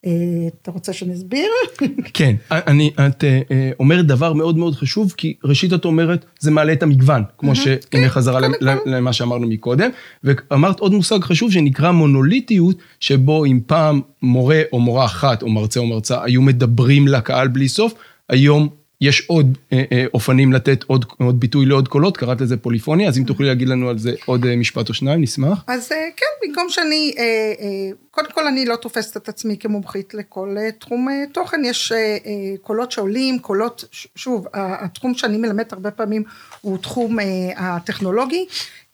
אה, 0.08 0.48
אתה 0.62 0.72
רוצה 0.72 0.94
שאני 0.94 1.14
אסביר? 1.14 1.50
כן, 2.14 2.36
אני, 2.52 2.92
את 3.08 3.24
אה, 3.24 3.42
אה, 3.52 3.72
אומרת 3.80 4.06
דבר 4.06 4.34
מאוד 4.34 4.58
מאוד 4.58 4.76
חשוב, 4.76 5.14
כי 5.18 5.34
ראשית 5.44 5.74
את 5.74 5.86
אומרת, 5.86 6.26
זה 6.40 6.52
מעלה 6.52 6.74
את 6.74 6.84
המגוון, 6.84 7.24
כמו 7.38 7.56
שהנה 7.56 7.78
כן, 7.92 8.08
חזרה 8.08 8.40
למה 8.86 9.14
שאמרנו 9.14 9.48
מקודם, 9.48 9.90
ואמרת 10.24 10.80
עוד 10.80 10.94
מושג 10.94 11.20
חשוב 11.24 11.52
שנקרא 11.52 11.92
מונוליטיות, 11.92 12.78
שבו 13.00 13.46
אם 13.46 13.60
פעם 13.66 14.02
מורה 14.22 14.62
או 14.72 14.80
מורה 14.80 15.06
אחת, 15.06 15.44
או 15.44 15.50
מרצה 15.50 15.80
או 15.80 15.86
מרצה, 15.86 16.24
היו 16.24 16.42
מדברים 16.42 17.08
לקהל 17.08 17.48
בלי 17.48 17.68
סוף, 17.68 17.94
היום 18.30 18.70
יש 19.02 19.26
עוד 19.28 19.58
אה, 19.74 19.84
אה, 19.92 20.06
אופנים 20.14 20.54
לתת 20.54 20.84
עוד, 20.84 21.06
עוד 21.20 21.40
ביטוי 21.40 21.66
לעוד 21.66 21.88
קולות, 21.88 22.18
קראת 22.18 22.42
לזה 22.42 22.58
פוליפוניה, 22.58 23.10
אז 23.10 23.18
אם 23.18 23.24
תוכלי 23.24 23.48
להגיד 23.48 23.68
לנו 23.68 23.90
על 23.90 23.98
זה 23.98 24.14
עוד 24.26 24.46
אה, 24.46 24.56
משפט 24.56 24.90
או 24.90 24.94
שניים, 24.94 25.22
נשמח. 25.22 25.64
אז 25.68 25.92
אה, 25.92 26.08
כן, 26.18 26.48
במקום 26.48 26.70
שאני, 26.70 27.14
אה, 27.18 27.24
אה, 27.24 27.90
קודם 28.12 28.32
כל 28.32 28.48
אני 28.48 28.66
לא 28.66 28.76
תופסת 28.76 29.18
את 29.18 29.30
עצמי 29.30 29.58
כמומחית 29.58 30.14
לכל 30.14 30.56
אה, 30.58 30.72
תחום 30.72 31.10
אה, 31.10 31.24
תוכן, 31.34 31.62
יש 31.66 31.92
אה, 31.92 31.98
אה, 31.98 32.58
קולות 32.62 32.92
שעולים, 32.92 33.40
קולות, 33.40 33.84
שוב, 34.16 34.48
התחום 34.54 35.14
שאני 35.14 35.38
מלמדת 35.38 35.74
הרבה 35.74 35.92
פעמים 35.92 36.24
הוא 36.62 36.78
תחום 36.78 37.20
אה, 37.20 37.26
הטכנולוגי, 37.58 38.46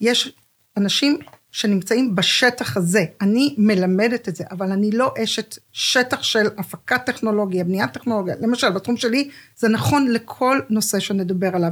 יש 0.01 0.33
אנשים 0.77 1.19
שנמצאים 1.53 2.15
בשטח 2.15 2.77
הזה, 2.77 3.05
אני 3.21 3.55
מלמדת 3.57 4.29
את 4.29 4.35
זה, 4.35 4.43
אבל 4.51 4.71
אני 4.71 4.91
לא 4.91 5.13
אשת 5.23 5.57
שטח 5.71 6.23
של 6.23 6.47
הפקת 6.57 7.05
טכנולוגיה, 7.05 7.63
בניית 7.63 7.93
טכנולוגיה, 7.93 8.35
למשל 8.41 8.69
בתחום 8.69 8.97
שלי 8.97 9.29
זה 9.57 9.69
נכון 9.69 10.11
לכל 10.11 10.59
נושא 10.69 10.99
שנדבר 10.99 11.55
עליו. 11.55 11.71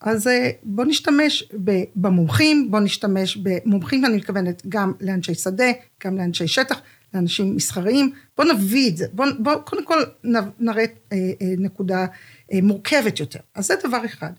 אז 0.00 0.26
אה, 0.26 0.50
בוא 0.62 0.84
נשתמש 0.84 1.48
במומחים, 1.96 2.70
בוא 2.70 2.80
נשתמש 2.80 3.36
במומחים, 3.36 4.04
אני 4.04 4.16
מתכוונת 4.16 4.62
גם 4.68 4.92
לאנשי 5.00 5.34
שדה, 5.34 5.70
גם 6.04 6.16
לאנשי 6.16 6.48
שטח, 6.48 6.80
לאנשים 7.14 7.56
מסחריים, 7.56 8.12
בוא 8.36 8.44
נביא 8.44 8.90
את 8.90 8.96
זה, 8.96 9.06
בוא, 9.12 9.26
בוא 9.38 9.54
קודם 9.54 9.84
כל 9.84 10.02
נראה 10.58 10.84
אה, 11.12 11.16
אה, 11.42 11.54
נקודה 11.58 12.06
מורכבת 12.62 13.20
יותר. 13.20 13.40
אז 13.54 13.66
זה 13.66 13.74
דבר 13.84 14.04
אחד. 14.04 14.32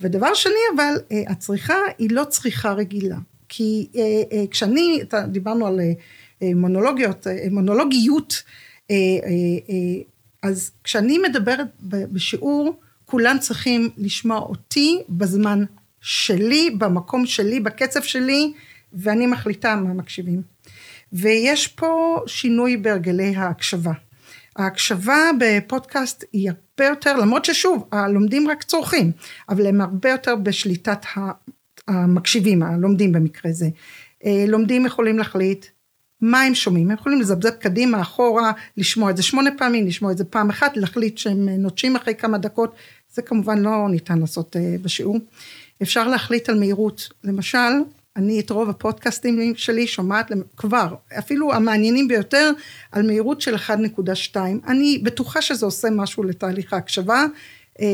ודבר 0.00 0.34
שני, 0.34 0.52
אבל 0.76 0.94
הצריכה 1.28 1.76
היא 1.98 2.10
לא 2.10 2.24
צריכה 2.24 2.72
רגילה. 2.72 3.16
כי 3.48 3.88
אה, 3.96 4.22
אה, 4.32 4.44
כשאני, 4.50 5.00
דיברנו 5.28 5.66
על 5.66 5.80
אה, 5.80 5.92
אה, 6.42 6.54
מונולוגיות, 6.54 7.26
אה, 7.26 7.46
מונולוגיות, 7.50 8.42
אה, 8.90 8.96
אה, 8.96 9.30
אה, 9.70 10.02
אז 10.42 10.70
כשאני 10.84 11.18
מדברת 11.18 11.66
ב- 11.88 12.04
בשיעור, 12.14 12.80
כולם 13.04 13.36
צריכים 13.40 13.90
לשמוע 13.96 14.38
אותי 14.38 14.98
בזמן 15.08 15.64
שלי, 16.00 16.70
במקום 16.78 17.26
שלי, 17.26 17.60
בקצב 17.60 18.02
שלי, 18.02 18.52
ואני 18.92 19.26
מחליטה 19.26 19.76
מה 19.76 19.94
מקשיבים. 19.94 20.42
ויש 21.12 21.68
פה 21.68 22.20
שינוי 22.26 22.76
בהרגלי 22.76 23.36
ההקשבה. 23.36 23.92
ההקשבה 24.56 25.30
בפודקאסט 25.40 26.24
היא 26.32 26.50
הרבה 26.50 26.90
יותר, 26.90 27.16
למרות 27.16 27.44
ששוב, 27.44 27.88
הלומדים 27.92 28.50
רק 28.50 28.62
צורכים, 28.62 29.12
אבל 29.48 29.66
הם 29.66 29.80
הרבה 29.80 30.10
יותר 30.10 30.36
בשליטת 30.36 31.04
המקשיבים, 31.88 32.62
הלומדים 32.62 33.12
במקרה 33.12 33.52
זה. 33.52 33.68
אה, 34.24 34.44
לומדים 34.48 34.86
יכולים 34.86 35.18
להחליט 35.18 35.66
מה 36.20 36.42
הם 36.42 36.54
שומעים, 36.54 36.90
הם 36.90 36.96
יכולים 36.96 37.20
לזבזב 37.20 37.50
קדימה, 37.50 38.00
אחורה, 38.00 38.52
לשמוע 38.76 39.10
את 39.10 39.16
זה 39.16 39.22
שמונה 39.22 39.50
פעמים, 39.58 39.86
לשמוע 39.86 40.12
את 40.12 40.18
זה 40.18 40.24
פעם 40.24 40.50
אחת, 40.50 40.76
להחליט 40.76 41.18
שהם 41.18 41.48
נוטשים 41.48 41.96
אחרי 41.96 42.14
כמה 42.14 42.38
דקות, 42.38 42.74
זה 43.12 43.22
כמובן 43.22 43.58
לא 43.58 43.86
ניתן 43.90 44.18
לעשות 44.18 44.56
אה, 44.56 44.76
בשיעור. 44.82 45.18
אפשר 45.82 46.08
להחליט 46.08 46.48
על 46.48 46.58
מהירות, 46.58 47.08
למשל, 47.24 47.58
אני 48.16 48.40
את 48.40 48.50
רוב 48.50 48.70
הפודקאסטים 48.70 49.52
שלי 49.56 49.86
שומעת 49.86 50.32
כבר, 50.56 50.94
אפילו 51.18 51.52
המעניינים 51.52 52.08
ביותר, 52.08 52.50
על 52.92 53.06
מהירות 53.06 53.40
של 53.40 53.54
1.2. 53.54 54.36
אני 54.66 55.00
בטוחה 55.02 55.42
שזה 55.42 55.66
עושה 55.66 55.88
משהו 55.90 56.22
לתהליך 56.22 56.72
ההקשבה. 56.72 57.24
אה, 57.80 57.86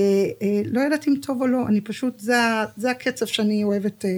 אה, 0.43 0.63
לא 0.65 0.81
יודעת 0.81 1.09
אם 1.09 1.15
טוב 1.23 1.43
או 1.43 1.47
לא, 1.47 1.67
אני 1.69 1.81
פשוט, 1.81 2.21
זה, 2.21 2.35
זה 2.77 2.91
הקצב 2.91 3.27
שאני 3.27 3.65
אוהבת 3.65 4.05
אה, 4.05 4.11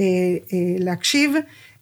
אה, 0.00 0.04
אה, 0.52 0.76
להקשיב. 0.78 1.32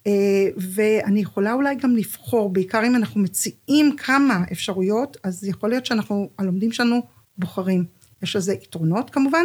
אה, 0.06 0.12
ואני 0.56 1.20
יכולה 1.20 1.52
אולי 1.52 1.74
גם 1.74 1.96
לבחור, 1.96 2.52
בעיקר 2.52 2.86
אם 2.86 2.96
אנחנו 2.96 3.20
מציעים 3.20 3.96
כמה 3.96 4.44
אפשרויות, 4.52 5.16
אז 5.22 5.44
יכול 5.44 5.68
להיות 5.68 5.86
שאנחנו, 5.86 6.30
הלומדים 6.38 6.72
שלנו 6.72 7.02
בוחרים. 7.38 7.84
יש 8.22 8.36
לזה 8.36 8.52
יתרונות 8.52 9.10
כמובן, 9.10 9.44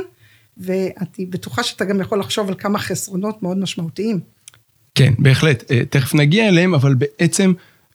ואני 0.58 1.26
בטוחה 1.30 1.64
שאתה 1.64 1.86
גם 1.86 2.02
יכול 2.02 2.20
לחשוב 2.20 2.48
על 2.48 2.56
כמה 2.56 2.80
חסרונות 2.80 3.44
מאוד 3.44 3.58
משמעותיים. 3.58 4.20
כן, 4.96 5.14
בהחלט. 5.20 5.72
אה, 5.72 5.86
תכף 5.86 6.16
נגיע 6.16 6.48
אליהם, 6.48 6.74
אבל 6.74 6.96
בעצם 6.96 7.54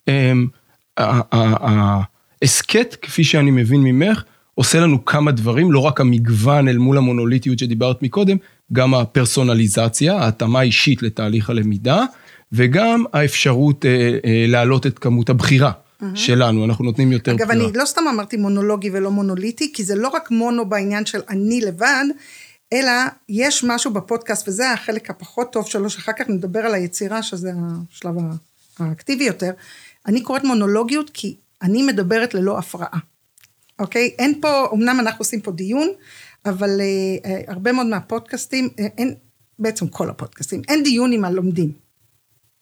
אמ, 0.08 0.46
ההסכת, 2.42 2.96
כפי 3.02 3.24
שאני 3.24 3.50
מבין 3.50 3.80
ממך, 3.80 4.24
עושה 4.54 4.80
לנו 4.80 5.04
כמה 5.04 5.32
דברים, 5.32 5.72
לא 5.72 5.78
רק 5.78 6.00
המגוון 6.00 6.68
אל 6.68 6.78
מול 6.78 6.98
המונוליטיות 6.98 7.58
שדיברת 7.58 8.02
מקודם, 8.02 8.36
גם 8.72 8.94
הפרסונליזציה, 8.94 10.16
ההתאמה 10.16 10.62
אישית 10.62 11.02
לתהליך 11.02 11.50
הלמידה, 11.50 12.04
וגם 12.52 13.04
האפשרות 13.12 13.86
אה, 13.86 14.18
אה, 14.24 14.44
להעלות 14.48 14.86
את 14.86 14.98
כמות 14.98 15.30
הבחירה 15.30 15.72
שלנו, 16.14 16.64
אנחנו 16.64 16.84
נותנים 16.84 17.12
יותר 17.12 17.32
אגב, 17.32 17.48
בחירה. 17.48 17.64
אני 17.64 17.72
לא 17.74 17.84
סתם 17.84 18.02
אמרתי 18.14 18.36
מונולוגי 18.36 18.90
ולא 18.92 19.10
מונוליטי, 19.10 19.72
כי 19.72 19.84
זה 19.84 19.94
לא 19.94 20.08
רק 20.08 20.30
מונו 20.30 20.68
בעניין 20.68 21.06
של 21.06 21.20
אני 21.28 21.60
לבד, 21.60 22.04
אלא 22.72 22.92
יש 23.28 23.64
משהו 23.64 23.90
בפודקאסט, 23.92 24.48
וזה 24.48 24.72
החלק 24.72 25.10
הפחות 25.10 25.52
טוב 25.52 25.66
שלו, 25.66 25.90
שאחר 25.90 26.12
כך 26.18 26.28
נדבר 26.28 26.60
על 26.60 26.74
היצירה, 26.74 27.22
שזה 27.22 27.52
השלב 27.90 28.14
האקטיבי 28.78 29.24
יותר. 29.24 29.50
אני 30.06 30.20
קוראת 30.22 30.44
מונולוגיות 30.44 31.10
כי 31.10 31.36
אני 31.62 31.82
מדברת 31.82 32.34
ללא 32.34 32.58
הפרעה, 32.58 32.98
אוקיי? 33.78 34.10
אין 34.18 34.34
פה, 34.40 34.66
אמנם 34.72 34.96
אנחנו 35.00 35.18
עושים 35.18 35.40
פה 35.40 35.50
דיון, 35.50 35.88
אבל 36.46 36.80
אה, 36.80 37.30
אה, 37.30 37.40
הרבה 37.48 37.72
מאוד 37.72 37.86
מהפודקאסטים, 37.86 38.68
אה, 38.78 38.86
אין, 38.98 39.14
בעצם 39.58 39.88
כל 39.88 40.10
הפודקאסטים, 40.10 40.62
אין 40.68 40.82
דיון 40.82 41.12
עם 41.12 41.24
הלומדים, 41.24 41.72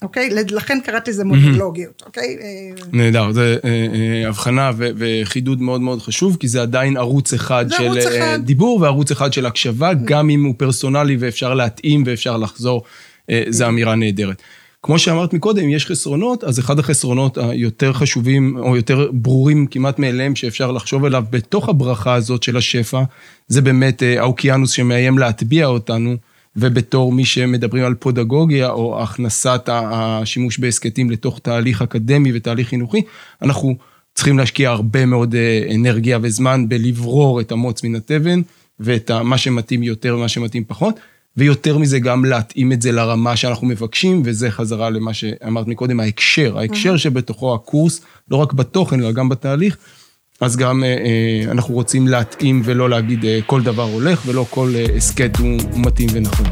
אוקיי? 0.02 0.31
לכן 0.31 0.78
קראתי 0.85 1.11
לזה 1.11 1.25
מונולוגיות, 1.25 2.02
אוקיי? 2.07 2.37
אה, 2.40 2.71
נהדר, 2.92 3.33
זה 3.33 3.57
אה, 3.64 3.87
אה, 3.95 4.28
הבחנה 4.28 4.71
וחידוד 4.78 5.62
מאוד 5.62 5.81
מאוד 5.81 6.02
חשוב, 6.02 6.37
כי 6.40 6.49
זה 6.49 6.62
עדיין 6.62 6.97
ערוץ 6.97 7.33
אחד 7.33 7.66
של 7.71 7.85
ערוץ 7.85 7.99
אחד. 7.99 8.40
דיבור 8.45 8.81
וערוץ 8.81 9.11
אחד 9.11 9.33
של 9.33 9.47
הקשבה, 9.47 9.95
גם 9.95 10.31
אם 10.31 10.45
הוא 10.45 10.54
פרסונלי 10.59 11.16
ואפשר 11.21 11.54
להתאים 11.54 12.02
ואפשר 12.07 12.37
לחזור, 12.37 12.83
זו 13.49 13.69
אמירה 13.69 13.95
נהדרת. 13.95 14.42
כמו 14.83 14.99
שאמרת 14.99 15.33
מקודם, 15.33 15.69
יש 15.69 15.87
חסרונות, 15.87 16.45
אז 16.45 16.61
אחד 16.61 16.79
החסרונות 16.79 17.39
היותר 17.39 17.93
חשובים, 17.93 18.57
או 18.59 18.77
יותר 18.77 19.11
ברורים 19.12 19.67
כמעט 19.67 19.99
מאליהם, 19.99 20.37
שאפשר 20.37 20.73
לחשוב 20.73 21.05
עליו 21.05 21.25
בתוך 21.31 21.69
הברכה 21.69 22.15
הזאת 22.15 22.43
של 22.43 22.57
השפע, 22.57 23.03
זה 23.49 23.61
באמת 23.61 24.03
אה, 24.03 24.21
האוקיינוס 24.21 24.71
שמאיים 24.71 25.19
להטביע 25.19 25.67
אותנו, 25.67 26.17
ובתור 26.57 27.12
מי 27.12 27.25
שמדברים 27.25 27.85
על 27.85 27.95
פודגוגיה, 27.95 28.71
או 28.71 29.03
הכנסת 29.03 29.69
השימוש 29.73 30.59
בהסכתים 30.59 31.11
לתוך 31.11 31.39
תהליך 31.39 31.83
אקדמי 31.83 32.33
ותהליך 32.35 32.69
חינוכי, 32.69 33.03
אנחנו 33.43 33.77
צריכים 34.15 34.39
להשקיע 34.39 34.71
הרבה 34.71 35.07
מאוד 35.07 35.35
אה, 35.35 35.75
אנרגיה 35.75 36.19
וזמן 36.23 36.69
בלברור 36.69 37.41
את 37.41 37.53
המוץ 37.53 37.85
מן 37.85 37.95
התבן, 37.95 38.41
ואת 38.81 39.11
מה 39.11 39.39
שמתאים 39.39 39.83
יותר 39.83 40.17
ומה 40.17 40.29
שמתאים 40.29 40.65
פחות. 40.65 41.01
ויותר 41.37 41.79
מזה 41.79 41.99
גם 41.99 42.25
להתאים 42.25 42.73
את 42.73 42.83
זה 42.83 42.93
לרמה 42.93 43.37
שאנחנו 43.37 43.67
מבקשים, 43.67 44.23
וזה 44.25 44.51
חזרה 44.51 44.91
למה 44.91 45.15
שאמרת 45.15 45.67
מקודם, 45.67 46.01
ההקשר, 46.01 46.59
ההקשר 46.59 46.97
שבתוכו 46.97 47.55
הקורס, 47.55 48.01
לא 48.31 48.37
רק 48.37 48.53
בתוכן, 48.53 49.01
אלא 49.01 49.12
גם 49.12 49.29
בתהליך, 49.29 49.77
אז 50.41 50.57
גם 50.57 50.85
אה, 50.85 50.89
אה, 50.89 51.51
אנחנו 51.51 51.75
רוצים 51.75 52.09
להתאים 52.09 52.62
ולא 52.65 52.91
להגיד 52.91 53.25
אה, 53.25 53.39
כל 53.47 53.62
דבר 53.62 53.83
הולך, 53.83 54.23
ולא 54.27 54.47
כל 54.51 54.71
אה, 54.75 54.97
הסכת 54.97 55.37
הוא, 55.37 55.61
הוא 55.73 55.81
מתאים 55.81 56.09
ונכון. 56.12 56.47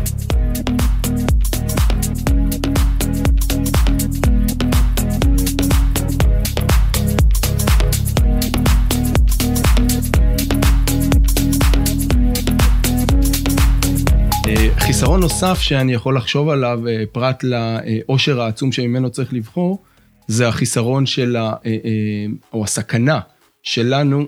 חיסרון 14.90 15.20
נוסף 15.20 15.58
שאני 15.60 15.92
יכול 15.92 16.16
לחשוב 16.16 16.48
עליו, 16.48 16.88
אה, 16.88 17.04
פרט 17.12 17.44
לאושר 17.44 18.40
העצום 18.40 18.72
שממנו 18.72 19.10
צריך 19.10 19.32
לבחור, 19.32 19.78
זה 20.26 20.48
החיסרון 20.48 21.06
של, 21.06 21.36
ה, 21.36 21.40
אה, 21.40 21.52
אה, 21.66 22.26
או 22.52 22.64
הסכנה 22.64 23.20
שלנו 23.62 24.26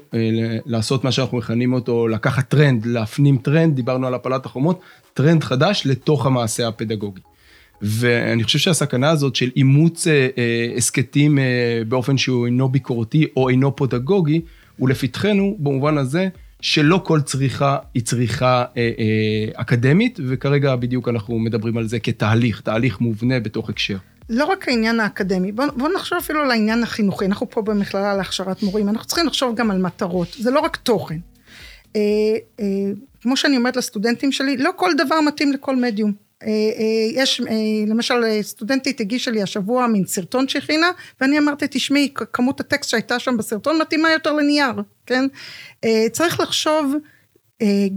לעשות 0.66 1.04
מה 1.04 1.12
שאנחנו 1.12 1.38
מכנים 1.38 1.72
אותו, 1.72 2.08
לקחת 2.08 2.48
טרנד, 2.48 2.86
להפנים 2.86 3.38
טרנד, 3.38 3.76
דיברנו 3.76 4.06
על 4.06 4.14
הפלת 4.14 4.46
החומות, 4.46 4.80
טרנד 5.14 5.44
חדש 5.44 5.82
לתוך 5.84 6.26
המעשה 6.26 6.68
הפדגוגי. 6.68 7.20
ואני 7.82 8.44
חושב 8.44 8.58
שהסכנה 8.58 9.10
הזאת 9.10 9.36
של 9.36 9.50
אימוץ 9.56 10.06
הסכתים 10.76 11.38
באופן 11.88 12.18
שהוא 12.18 12.46
אינו 12.46 12.68
ביקורתי 12.68 13.26
או 13.36 13.48
אינו 13.48 13.76
פודגוגי, 13.76 14.40
הוא 14.76 14.88
לפתחנו 14.88 15.56
במובן 15.58 15.98
הזה 15.98 16.28
שלא 16.62 17.00
כל 17.04 17.20
צריכה 17.20 17.78
היא 17.94 18.02
צריכה 18.02 18.64
אה, 18.76 18.90
אה, 18.98 19.60
אקדמית, 19.60 20.18
וכרגע 20.28 20.76
בדיוק 20.76 21.08
אנחנו 21.08 21.38
מדברים 21.38 21.78
על 21.78 21.88
זה 21.88 21.98
כתהליך, 21.98 22.60
תהליך 22.60 23.00
מובנה 23.00 23.40
בתוך 23.40 23.70
הקשר. 23.70 23.96
לא 24.30 24.44
רק 24.44 24.68
העניין 24.68 25.00
האקדמי, 25.00 25.52
בואו 25.52 25.68
בוא 25.76 25.88
נחשוב 25.94 26.18
אפילו 26.18 26.40
על 26.40 26.50
העניין 26.50 26.82
החינוכי, 26.82 27.26
אנחנו 27.26 27.50
פה 27.50 27.62
במכללה 27.62 28.16
להכשרת 28.16 28.62
מורים, 28.62 28.88
אנחנו 28.88 29.06
צריכים 29.06 29.26
לחשוב 29.26 29.56
גם 29.56 29.70
על 29.70 29.78
מטרות, 29.78 30.28
זה 30.38 30.50
לא 30.50 30.60
רק 30.60 30.76
תוכן. 30.76 31.18
אה, 31.96 32.00
אה, 32.60 32.66
כמו 33.20 33.36
שאני 33.36 33.56
אומרת 33.56 33.76
לסטודנטים 33.76 34.32
שלי, 34.32 34.56
לא 34.56 34.70
כל 34.76 34.90
דבר 34.98 35.20
מתאים 35.20 35.52
לכל 35.52 35.76
מדיום. 35.76 36.12
אה, 36.42 36.48
אה, 36.48 37.22
יש, 37.22 37.40
אה, 37.40 37.54
למשל, 37.86 38.42
סטודנטית 38.42 39.00
הגישה 39.00 39.30
לי 39.30 39.42
השבוע 39.42 39.86
מין 39.86 40.06
סרטון 40.06 40.48
שהכינה, 40.48 40.90
ואני 41.20 41.38
אמרתי, 41.38 41.66
תשמעי, 41.70 42.08
כמות 42.32 42.60
הטקסט 42.60 42.90
שהייתה 42.90 43.18
שם 43.18 43.36
בסרטון 43.36 43.78
מתאימה 43.78 44.10
יותר 44.10 44.32
לנייר, 44.32 44.72
כן? 45.06 45.24
צריך 46.12 46.40
לחשוב 46.40 46.94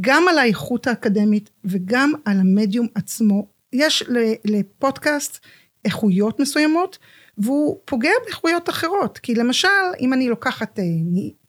גם 0.01 0.27
על 0.27 0.37
האיכות 0.37 0.87
האקדמית 0.87 1.49
וגם 1.65 2.13
על 2.25 2.39
המדיום 2.39 2.87
עצמו. 2.95 3.47
יש 3.73 4.03
לפודקאסט 4.45 5.39
איכויות 5.85 6.39
מסוימות, 6.39 6.97
והוא 7.37 7.79
פוגע 7.85 8.09
באיכויות 8.25 8.69
אחרות. 8.69 9.17
כי 9.17 9.35
למשל, 9.35 9.67
אם 9.99 10.13
אני 10.13 10.29
לוקחת 10.29 10.79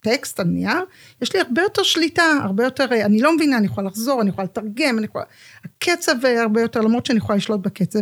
אה, 0.07 0.13
ני- 0.13 0.19
טקסט 0.19 0.41
על 0.41 0.47
נייר, 0.47 0.85
יש 1.23 1.35
לי 1.35 1.41
הרבה 1.41 1.63
יותר 1.63 1.83
שליטה, 1.83 2.23
הרבה 2.43 2.65
יותר, 2.65 2.87
אה, 2.93 3.05
אני 3.07 3.21
לא 3.21 3.37
מבינה, 3.37 3.59
אני 3.59 3.67
יכולה 3.67 3.87
לחזור, 3.87 4.23
אני 4.23 4.31
יכולה 4.31 4.45
לתרגם, 4.45 4.99
אני 4.99 5.05
יכולה... 5.07 5.25
הקצב 5.65 6.25
אה, 6.25 6.43
הרבה 6.43 6.61
יותר, 6.61 6.81
למרות 6.81 7.07
שאני 7.07 7.19
יכולה 7.19 7.37
לשלוט 7.37 7.61
בקצב. 7.61 8.01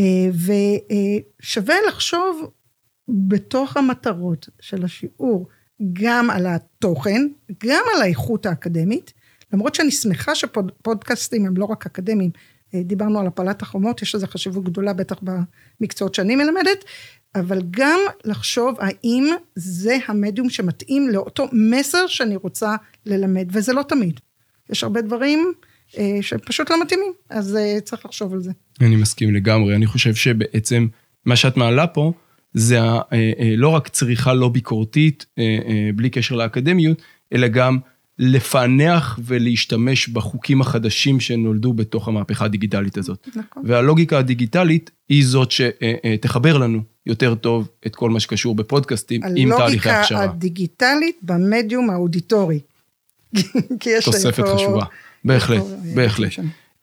אה, 0.00 0.04
ושווה 1.42 1.74
לחשוב 1.88 2.50
בתוך 3.08 3.76
המטרות 3.76 4.48
של 4.60 4.84
השיעור, 4.84 5.48
גם 5.92 6.30
על 6.30 6.46
התוכן, 6.46 7.28
גם 7.66 7.82
על 7.96 8.02
האיכות 8.02 8.46
האקדמית, 8.46 9.12
למרות 9.52 9.74
שאני 9.74 9.90
שמחה 9.90 10.34
שפודקאסטים 10.34 11.46
הם 11.46 11.56
לא 11.56 11.64
רק 11.64 11.86
אקדמיים, 11.86 12.30
דיברנו 12.74 13.20
על 13.20 13.26
הפלת 13.26 13.62
החומות, 13.62 14.02
יש 14.02 14.14
לזה 14.14 14.26
חשיבות 14.26 14.64
גדולה 14.64 14.92
בטח 14.92 15.16
במקצועות 15.22 16.14
שאני 16.14 16.36
מלמדת, 16.36 16.84
אבל 17.34 17.62
גם 17.70 18.00
לחשוב 18.24 18.76
האם 18.80 19.30
זה 19.54 19.96
המדיום 20.08 20.50
שמתאים 20.50 21.08
לאותו 21.08 21.46
מסר 21.52 22.06
שאני 22.06 22.36
רוצה 22.36 22.76
ללמד, 23.06 23.48
וזה 23.52 23.72
לא 23.72 23.82
תמיד. 23.82 24.20
יש 24.70 24.84
הרבה 24.84 25.02
דברים 25.02 25.52
אה, 25.98 26.18
שפשוט 26.20 26.70
לא 26.70 26.82
מתאימים, 26.82 27.12
אז 27.30 27.56
אה, 27.56 27.78
צריך 27.84 28.06
לחשוב 28.06 28.32
על 28.32 28.40
זה. 28.40 28.52
אני 28.80 28.96
מסכים 28.96 29.34
לגמרי, 29.34 29.76
אני 29.76 29.86
חושב 29.86 30.14
שבעצם 30.14 30.86
מה 31.24 31.36
שאת 31.36 31.56
מעלה 31.56 31.86
פה, 31.86 32.12
זה 32.54 32.80
אה, 32.80 33.02
אה, 33.12 33.54
לא 33.56 33.68
רק 33.68 33.88
צריכה 33.88 34.34
לא 34.34 34.48
ביקורתית, 34.48 35.26
אה, 35.38 35.90
בלי 35.94 36.10
קשר 36.10 36.34
לאקדמיות, 36.34 37.02
אלא 37.32 37.48
גם 37.48 37.78
לפענח 38.24 39.18
ולהשתמש 39.24 40.08
בחוקים 40.08 40.60
החדשים 40.60 41.20
שנולדו 41.20 41.72
בתוך 41.72 42.08
המהפכה 42.08 42.44
הדיגיטלית 42.44 42.98
הזאת. 42.98 43.28
נכון. 43.36 43.62
והלוגיקה 43.66 44.18
הדיגיטלית 44.18 44.90
היא 45.08 45.24
זאת 45.26 45.50
שתחבר 45.50 46.58
לנו 46.58 46.80
יותר 47.06 47.34
טוב 47.34 47.68
את 47.86 47.96
כל 47.96 48.10
מה 48.10 48.20
שקשור 48.20 48.54
בפודקאסטים 48.54 49.20
עם 49.24 49.32
תהליכי 49.34 49.62
הלוגיקה 49.62 50.00
הכשרה. 50.00 50.22
הדיגיטלית 50.22 51.16
במדיום 51.22 51.90
האודיטורי. 51.90 52.60
כי 53.80 53.90
יש 53.90 54.04
תוספת 54.04 54.44
פה- 54.44 54.54
חשובה, 54.54 54.84
בהחלט, 55.24 55.62
אה, 55.62 55.94
בהחלט. 55.94 56.32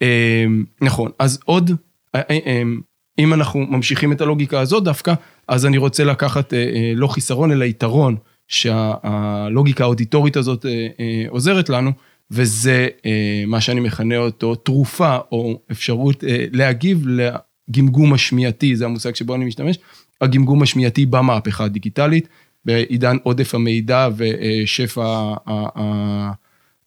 אמ, 0.02 0.66
נכון, 0.82 1.12
אז 1.20 1.40
עוד, 1.46 1.72
אה, 2.16 2.22
אה, 2.30 2.38
אמ, 2.62 2.82
אם 3.20 3.34
אנחנו 3.34 3.60
ממשיכים 3.60 4.12
את 4.12 4.22
הלוגיקה 4.22 4.60
הזאת 4.60 4.84
דווקא, 4.84 5.14
אז 5.48 5.66
אני 5.66 5.78
רוצה 5.78 6.04
לקחת 6.04 6.54
לא 6.96 7.08
חיסרון 7.08 7.52
אלא 7.52 7.66
יתרון, 7.66 8.16
שהלוגיקה 8.50 9.84
האודיטורית 9.84 10.38
הזאת 10.38 10.66
אה, 10.66 10.88
אה, 11.00 11.26
עוזרת 11.30 11.70
לנו, 11.70 11.92
וזה 12.32 12.88
אה, 13.06 13.44
מה 13.48 13.62
שאני 13.62 13.80
מכנה 13.80 14.18
אותו 14.18 14.56
תרופה 14.56 15.18
או 15.32 15.60
אפשרות 15.72 16.24
להגיב 16.52 17.06
לגמגום 17.08 18.14
השמיעתי, 18.14 18.76
זה 18.76 18.86
המושג 18.86 19.16
שבו 19.16 19.36
אני 19.36 19.46
משתמש, 19.46 19.78
הגמגום 20.22 20.64
השמיעתי 20.64 21.06
במהפכה 21.06 21.64
הדיגיטלית, 21.64 22.28
בעידן 22.66 23.18
עודף 23.24 23.56
המידע 23.56 24.10
ושפע 24.18 25.34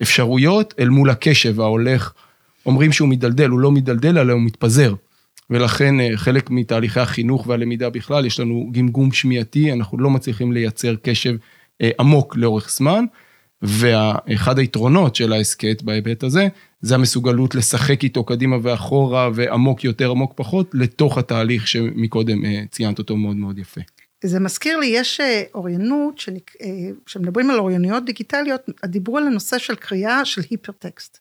האפשרויות, 0.01 0.75
אל 0.79 0.89
מול 0.89 1.11
הקשב 1.11 1.61
ההולך, 1.61 2.13
אומרים 2.67 2.93
שהוא 2.93 3.09
מדלדל, 3.09 3.49
הוא 3.49 3.61
לא 3.61 3.71
מדלדל, 3.71 4.19
אלא 4.19 4.33
הוא 4.33 4.43
מתפזר. 4.43 4.95
ולכן 5.51 5.95
חלק 6.17 6.51
מתהליכי 6.51 7.01
החינוך 7.01 7.47
והלמידה 7.47 7.91
בכלל, 7.91 8.27
יש 8.27 8.41
לנו 8.41 8.69
גמגום 8.73 9.13
שמיעתי, 9.13 9.73
אנחנו 9.73 9.99
לא 9.99 10.11
מצליחים 10.11 10.53
לייצר 10.53 10.95
קשב 11.03 11.37
עמוק 11.99 12.37
לאורך 12.37 12.71
זמן, 12.71 13.05
ואחד 13.62 14.59
היתרונות 14.59 15.14
של 15.14 15.33
ההסכת 15.33 15.83
בהיבט 15.83 16.23
הזה, 16.23 16.49
זה 16.81 16.95
המסוגלות 16.95 17.55
לשחק 17.55 18.03
איתו 18.03 18.25
קדימה 18.25 18.57
ואחורה, 18.62 19.31
ועמוק 19.35 19.85
יותר, 19.85 20.11
עמוק 20.11 20.33
פחות, 20.37 20.71
לתוך 20.75 21.18
התהליך 21.18 21.68
שמקודם 21.68 22.45
אה, 22.45 22.62
ציינת 22.71 22.99
אותו 22.99 23.16
מאוד 23.16 23.37
מאוד 23.37 23.59
יפה. 23.59 23.81
זה 24.25 24.40
מזכיר 24.40 24.79
לי, 24.79 24.87
יש 24.87 25.21
אה, 25.21 25.42
אוריינות, 25.55 26.25
אה, 26.62 26.68
כשמדברים 27.07 27.51
על 27.51 27.59
אוריינויות 27.59 28.05
דיגיטליות, 28.05 28.61
דיברו 28.85 29.18
על 29.18 29.27
הנושא 29.27 29.59
של 29.59 29.75
קריאה 29.75 30.25
של 30.25 30.42
היפרטקסט. 30.51 31.18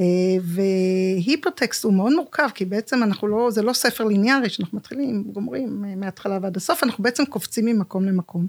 אה, 0.00 0.04
והיפרטקסט 0.42 1.84
הוא 1.84 1.94
מאוד 1.94 2.12
מורכב, 2.14 2.48
כי 2.54 2.64
בעצם 2.64 3.02
אנחנו 3.02 3.28
לא, 3.28 3.50
זה 3.50 3.62
לא 3.62 3.72
ספר 3.72 4.04
ליניארי 4.04 4.48
שאנחנו 4.48 4.78
מתחילים, 4.78 5.24
גומרים 5.32 5.84
אה, 5.84 5.96
מההתחלה 5.96 6.38
ועד 6.42 6.56
הסוף, 6.56 6.84
אנחנו 6.84 7.04
בעצם 7.04 7.24
קופצים 7.24 7.64
ממקום 7.64 8.04
למקום. 8.04 8.46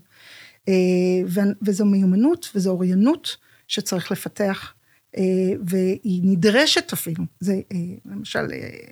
אה, 0.68 1.54
וזו 1.62 1.86
מיומנות 1.86 2.50
וזו 2.56 2.70
אוריינות 2.70 3.38
שצריך 3.68 4.12
לפתח. 4.12 4.74
אה, 5.18 5.24
והיא 5.66 6.22
נדרשת 6.24 6.94
אפילו, 6.94 7.24
זה 7.40 7.54
אה, 7.54 7.78
למשל 8.06 8.48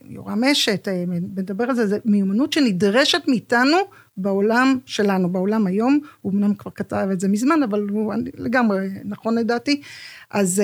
יורם 0.05 0.43
אשת 0.43 0.87
מדבר 1.07 1.63
על 1.63 1.75
זה, 1.75 1.87
זה 1.87 1.97
מיומנות 2.05 2.53
שנדרשת 2.53 3.21
מאיתנו 3.27 3.77
בעולם 4.17 4.77
שלנו, 4.85 5.29
בעולם 5.29 5.67
היום, 5.67 5.99
הוא 6.21 6.33
אמנם 6.33 6.55
כבר 6.55 6.71
כתב 6.71 7.07
את 7.13 7.19
זה 7.19 7.27
מזמן, 7.27 7.63
אבל 7.63 7.81
הוא 7.89 8.13
לגמרי 8.37 8.89
נכון 9.05 9.37
לדעתי, 9.37 9.81
אז 10.29 10.61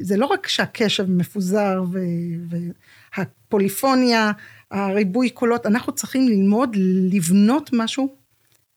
זה 0.00 0.16
לא 0.16 0.26
רק 0.26 0.48
שהקשב 0.48 1.10
מפוזר 1.10 1.82
והפוליפוניה, 3.16 4.32
הריבוי 4.70 5.30
קולות, 5.30 5.66
אנחנו 5.66 5.92
צריכים 5.92 6.28
ללמוד 6.28 6.76
לבנות 7.12 7.70
משהו, 7.72 8.19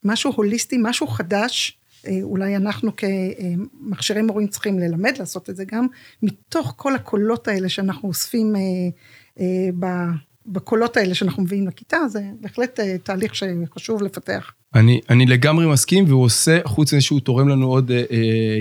משהו 0.05 0.31
הוליסטי, 0.35 0.77
משהו 0.81 1.07
חדש, 1.07 1.77
אה, 2.07 2.19
אולי 2.21 2.55
אנחנו 2.55 2.91
כמכשירי 2.95 4.21
מורים 4.21 4.47
צריכים 4.47 4.79
ללמד 4.79 5.17
לעשות 5.19 5.49
את 5.49 5.55
זה 5.55 5.63
גם, 5.65 5.87
מתוך 6.23 6.73
כל 6.77 6.95
הקולות 6.95 7.47
האלה 7.47 7.69
שאנחנו 7.69 8.09
אוספים 8.09 8.55
אה, 8.55 8.61
אה, 9.39 9.69
בקולות 10.45 10.97
האלה 10.97 11.15
שאנחנו 11.15 11.43
מביאים 11.43 11.67
לכיתה, 11.67 11.97
זה 12.07 12.21
בהחלט 12.41 12.79
תהליך 13.03 13.35
שחשוב 13.35 14.03
לפתח. 14.03 14.51
אני, 14.75 15.01
אני 15.09 15.25
לגמרי 15.25 15.67
מסכים, 15.67 16.05
והוא 16.07 16.23
עושה, 16.23 16.59
חוץ 16.65 16.93
מזה 16.93 17.01
שהוא 17.01 17.19
תורם 17.19 17.49
לנו 17.49 17.67
עוד 17.67 17.91
אה, 17.91 17.97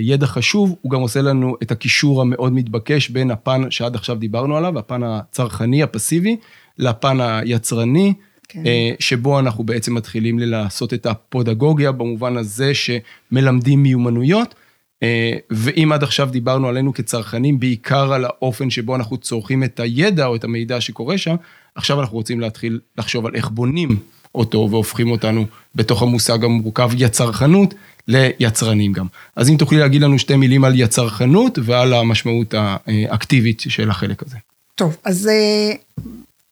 ידע 0.01 0.25
חשוב, 0.25 0.75
הוא 0.81 0.91
גם 0.91 1.01
עושה 1.01 1.21
לנו 1.21 1.55
את 1.63 1.71
הקישור 1.71 2.21
המאוד 2.21 2.53
מתבקש 2.53 3.09
בין 3.09 3.31
הפן 3.31 3.71
שעד 3.71 3.95
עכשיו 3.95 4.15
דיברנו 4.15 4.57
עליו, 4.57 4.79
הפן 4.79 5.03
הצרכני, 5.03 5.83
הפסיבי, 5.83 6.37
לפן 6.77 7.21
היצרני, 7.21 8.13
כן. 8.53 8.65
אה, 8.65 8.91
שבו 8.99 9.39
אנחנו 9.39 9.63
בעצם 9.63 9.95
מתחילים 9.95 10.39
לעשות 10.39 10.93
את 10.93 11.05
הפודגוגיה, 11.05 11.91
במובן 11.91 12.37
הזה 12.37 12.71
שמלמדים 12.73 13.83
מיומנויות. 13.83 14.55
אה, 15.03 15.33
ואם 15.49 15.91
עד 15.91 16.03
עכשיו 16.03 16.29
דיברנו 16.31 16.67
עלינו 16.67 16.93
כצרכנים, 16.93 17.59
בעיקר 17.59 18.13
על 18.13 18.25
האופן 18.25 18.69
שבו 18.69 18.95
אנחנו 18.95 19.17
צורכים 19.17 19.63
את 19.63 19.79
הידע 19.79 20.25
או 20.25 20.35
את 20.35 20.43
המידע 20.43 20.81
שקורה 20.81 21.17
שם, 21.17 21.35
עכשיו 21.75 22.01
אנחנו 22.01 22.17
רוצים 22.17 22.39
להתחיל 22.39 22.79
לחשוב 22.97 23.25
על 23.25 23.35
איך 23.35 23.49
בונים 23.49 23.97
אותו 24.35 24.67
והופכים 24.71 25.11
אותנו 25.11 25.45
בתוך 25.75 26.01
המושג 26.01 26.43
המורכב 26.43 26.91
יצרכנות 26.97 27.73
ליצרנים 28.07 28.93
גם. 28.93 29.05
אז 29.35 29.49
אם 29.49 29.57
תוכלי 29.57 29.79
להגיד 29.79 30.01
לנו 30.01 30.19
שתי 30.19 30.35
מילים 30.35 30.63
על 30.63 30.79
יצרכנות 30.79 31.59
ועל 31.63 31.93
המשמעות 31.93 32.53
האקטיבית 32.57 33.63
של 33.67 33.89
החלק 33.89 34.23
הזה. 34.23 34.37
טוב, 34.75 34.97
אז 35.03 35.27
אה, 35.27 35.73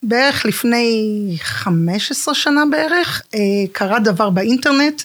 בערך 0.03 0.45
לפני 0.45 1.37
15 1.41 2.33
שנה 2.33 2.63
בערך, 2.71 3.21
אה, 3.35 3.39
קרה 3.71 3.99
דבר 3.99 4.29
באינטרנט. 4.29 5.01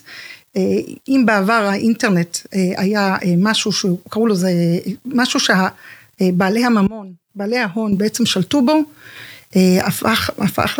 אה, 0.57 0.61
אם 1.07 1.23
בעבר 1.25 1.53
האינטרנט 1.53 2.37
אה, 2.53 2.59
היה 2.77 3.15
משהו 3.37 3.71
שקראו 3.71 4.27
לזה, 4.27 4.51
משהו 5.05 5.39
שבעלי 5.39 6.65
הממון, 6.65 7.13
בעלי 7.35 7.57
ההון 7.57 7.97
בעצם 7.97 8.25
שלטו 8.25 8.65
בו, 8.65 8.81
הפך, 9.81 10.29
הפך, 10.37 10.79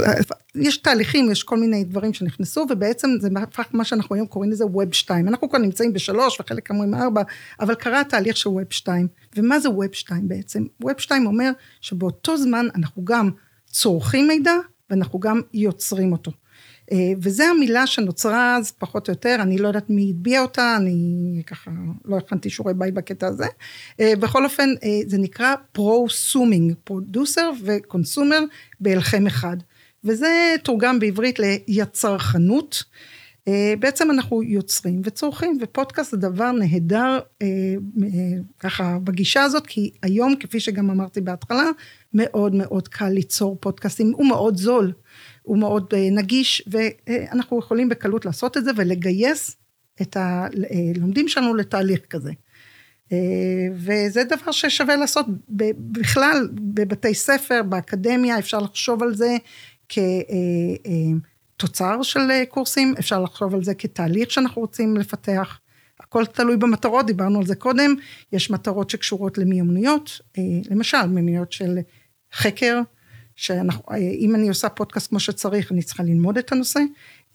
יש 0.56 0.78
תהליכים, 0.78 1.32
יש 1.32 1.44
כל 1.44 1.58
מיני 1.58 1.84
דברים 1.84 2.14
שנכנסו, 2.14 2.66
ובעצם 2.70 3.10
זה 3.22 3.30
הפך 3.42 3.66
מה 3.74 3.84
שאנחנו 3.84 4.16
היום 4.16 4.28
קוראים 4.28 4.52
לזה 4.52 4.66
web 4.66 4.94
2. 4.94 5.28
אנחנו 5.28 5.50
כבר 5.50 5.60
נמצאים 5.60 5.94
בשלוש, 5.94 6.40
וחלק 6.40 6.70
אומרים 6.70 6.94
ארבע, 6.94 7.22
אבל 7.60 7.76
קרה 7.76 8.00
התהליך 8.00 8.38
של 8.38 8.50
web 8.50 8.64
2. 8.70 9.08
ומה 9.38 9.60
זה 9.60 9.70
web 9.70 9.94
2 9.94 10.28
בעצם? 10.28 10.64
web 10.82 10.94
2 10.98 11.26
אומר 11.26 11.52
שבאותו 11.82 12.38
זמן 12.38 12.68
אנחנו 12.76 13.06
גם 13.06 13.30
צורכים 13.72 14.28
מידע 14.28 14.54
ואנחנו 14.90 15.20
גם 15.20 15.42
יוצרים 15.54 16.12
אותו. 16.12 16.32
אה, 16.92 17.12
וזו 17.22 17.44
המילה 17.44 17.88
שנוצרה 17.88 18.58
אז 18.58 18.72
פחות 18.72 19.08
או 19.08 19.12
יותר, 19.14 19.38
אני 19.40 19.58
לא 19.58 19.68
יודעת 19.68 19.90
מי 19.90 20.10
הטביע 20.10 20.42
אותה, 20.42 20.76
אני 20.78 21.42
ככה 21.48 21.72
לא 22.06 22.18
הכנתי 22.18 22.50
שיעורי 22.50 22.74
בית 22.74 22.94
בקטע 22.94 23.28
הזה. 23.28 23.46
אה, 24.00 24.14
בכל 24.20 24.46
אופן, 24.46 24.70
אה, 24.84 25.00
זה 25.08 25.18
נקרא 25.18 25.56
pro-suming, 25.72 26.74
producer 26.84 27.52
ו 27.64 27.72
consumer 27.72 28.40
בהלחם 28.80 29.28
אחד. 29.28 29.58
וזה 30.04 30.56
תורגם 30.64 31.00
בעברית 31.00 31.40
ליצרחנות. 31.40 32.84
בעצם 33.80 34.12
אנחנו 34.12 34.44
יוצרים 34.44 35.02
וצורכים, 35.04 35.58
ופודקאסט 35.62 36.12
זה 36.12 36.18
דבר 36.18 36.52
נהדר 36.52 37.20
ככה 38.60 38.98
בגישה 39.04 39.44
הזאת, 39.44 39.68
כי 39.68 39.92
היום, 40.04 40.36
כפי 40.40 40.60
שגם 40.60 40.90
אמרתי 40.90 41.22
בהתחלה, 41.22 41.70
מאוד 42.14 42.56
מאוד 42.56 42.88
קל 42.88 43.10
ליצור 43.10 43.58
פודקאסטים, 43.60 44.14
הוא 44.16 44.28
מאוד 44.28 44.58
זול. 44.58 44.94
הוא 45.48 45.58
מאוד 45.58 45.94
אה, 45.94 46.10
נגיש, 46.12 46.64
ואנחנו 46.68 47.60
יכולים 47.60 47.90
בקלות 47.90 48.26
לעשות 48.26 48.58
את 48.58 48.66
זה 48.66 48.72
ולגייס 48.76 49.58
את 50.02 50.18
הלומדים 50.20 51.28
שלנו 51.28 51.56
לתהליך 51.56 52.00
כזה. 52.10 52.32
אה, 53.12 53.18
וזה 53.74 54.24
דבר 54.24 54.52
ששווה 54.52 54.96
לעשות 54.96 55.26
בכלל 55.80 56.50
בבתי 56.54 57.14
ספר, 57.14 57.64
באקדמיה, 57.64 58.40
אפשר 58.40 58.60
לחשוב 58.60 59.04
על 59.04 59.16
זה 59.16 59.38
כתוצר 59.90 61.37
אה, 61.82 62.04
של 62.04 62.20
קורסים, 62.50 62.96
אפשר 63.00 63.22
לחשוב 63.22 63.54
על 63.54 63.64
זה 63.64 63.74
כתהליך 63.76 64.32
שאנחנו 64.32 64.62
רוצים 64.62 64.98
לפתח. 64.98 65.60
הכל 66.00 66.26
תלוי 66.26 66.58
במטרות, 66.58 67.06
דיברנו 67.06 67.40
על 67.40 67.46
זה 67.46 67.56
קודם, 67.56 67.96
יש 68.32 68.52
מטרות 68.52 68.90
שקשורות 68.90 69.38
למיומנויות, 69.38 70.22
למשל 70.70 71.06
מיומנויות 71.08 71.52
של 71.52 71.78
חקר, 72.34 72.82
שאם 73.36 74.36
אני 74.36 74.50
עושה 74.50 74.70
פודקאסט 74.70 75.10
כמו 75.10 75.20
שצריך, 75.20 75.72
אני 75.72 75.84
צריכה 75.84 76.04
ללמוד 76.04 76.38
את 76.38 76.52
הנושא. 76.52 76.80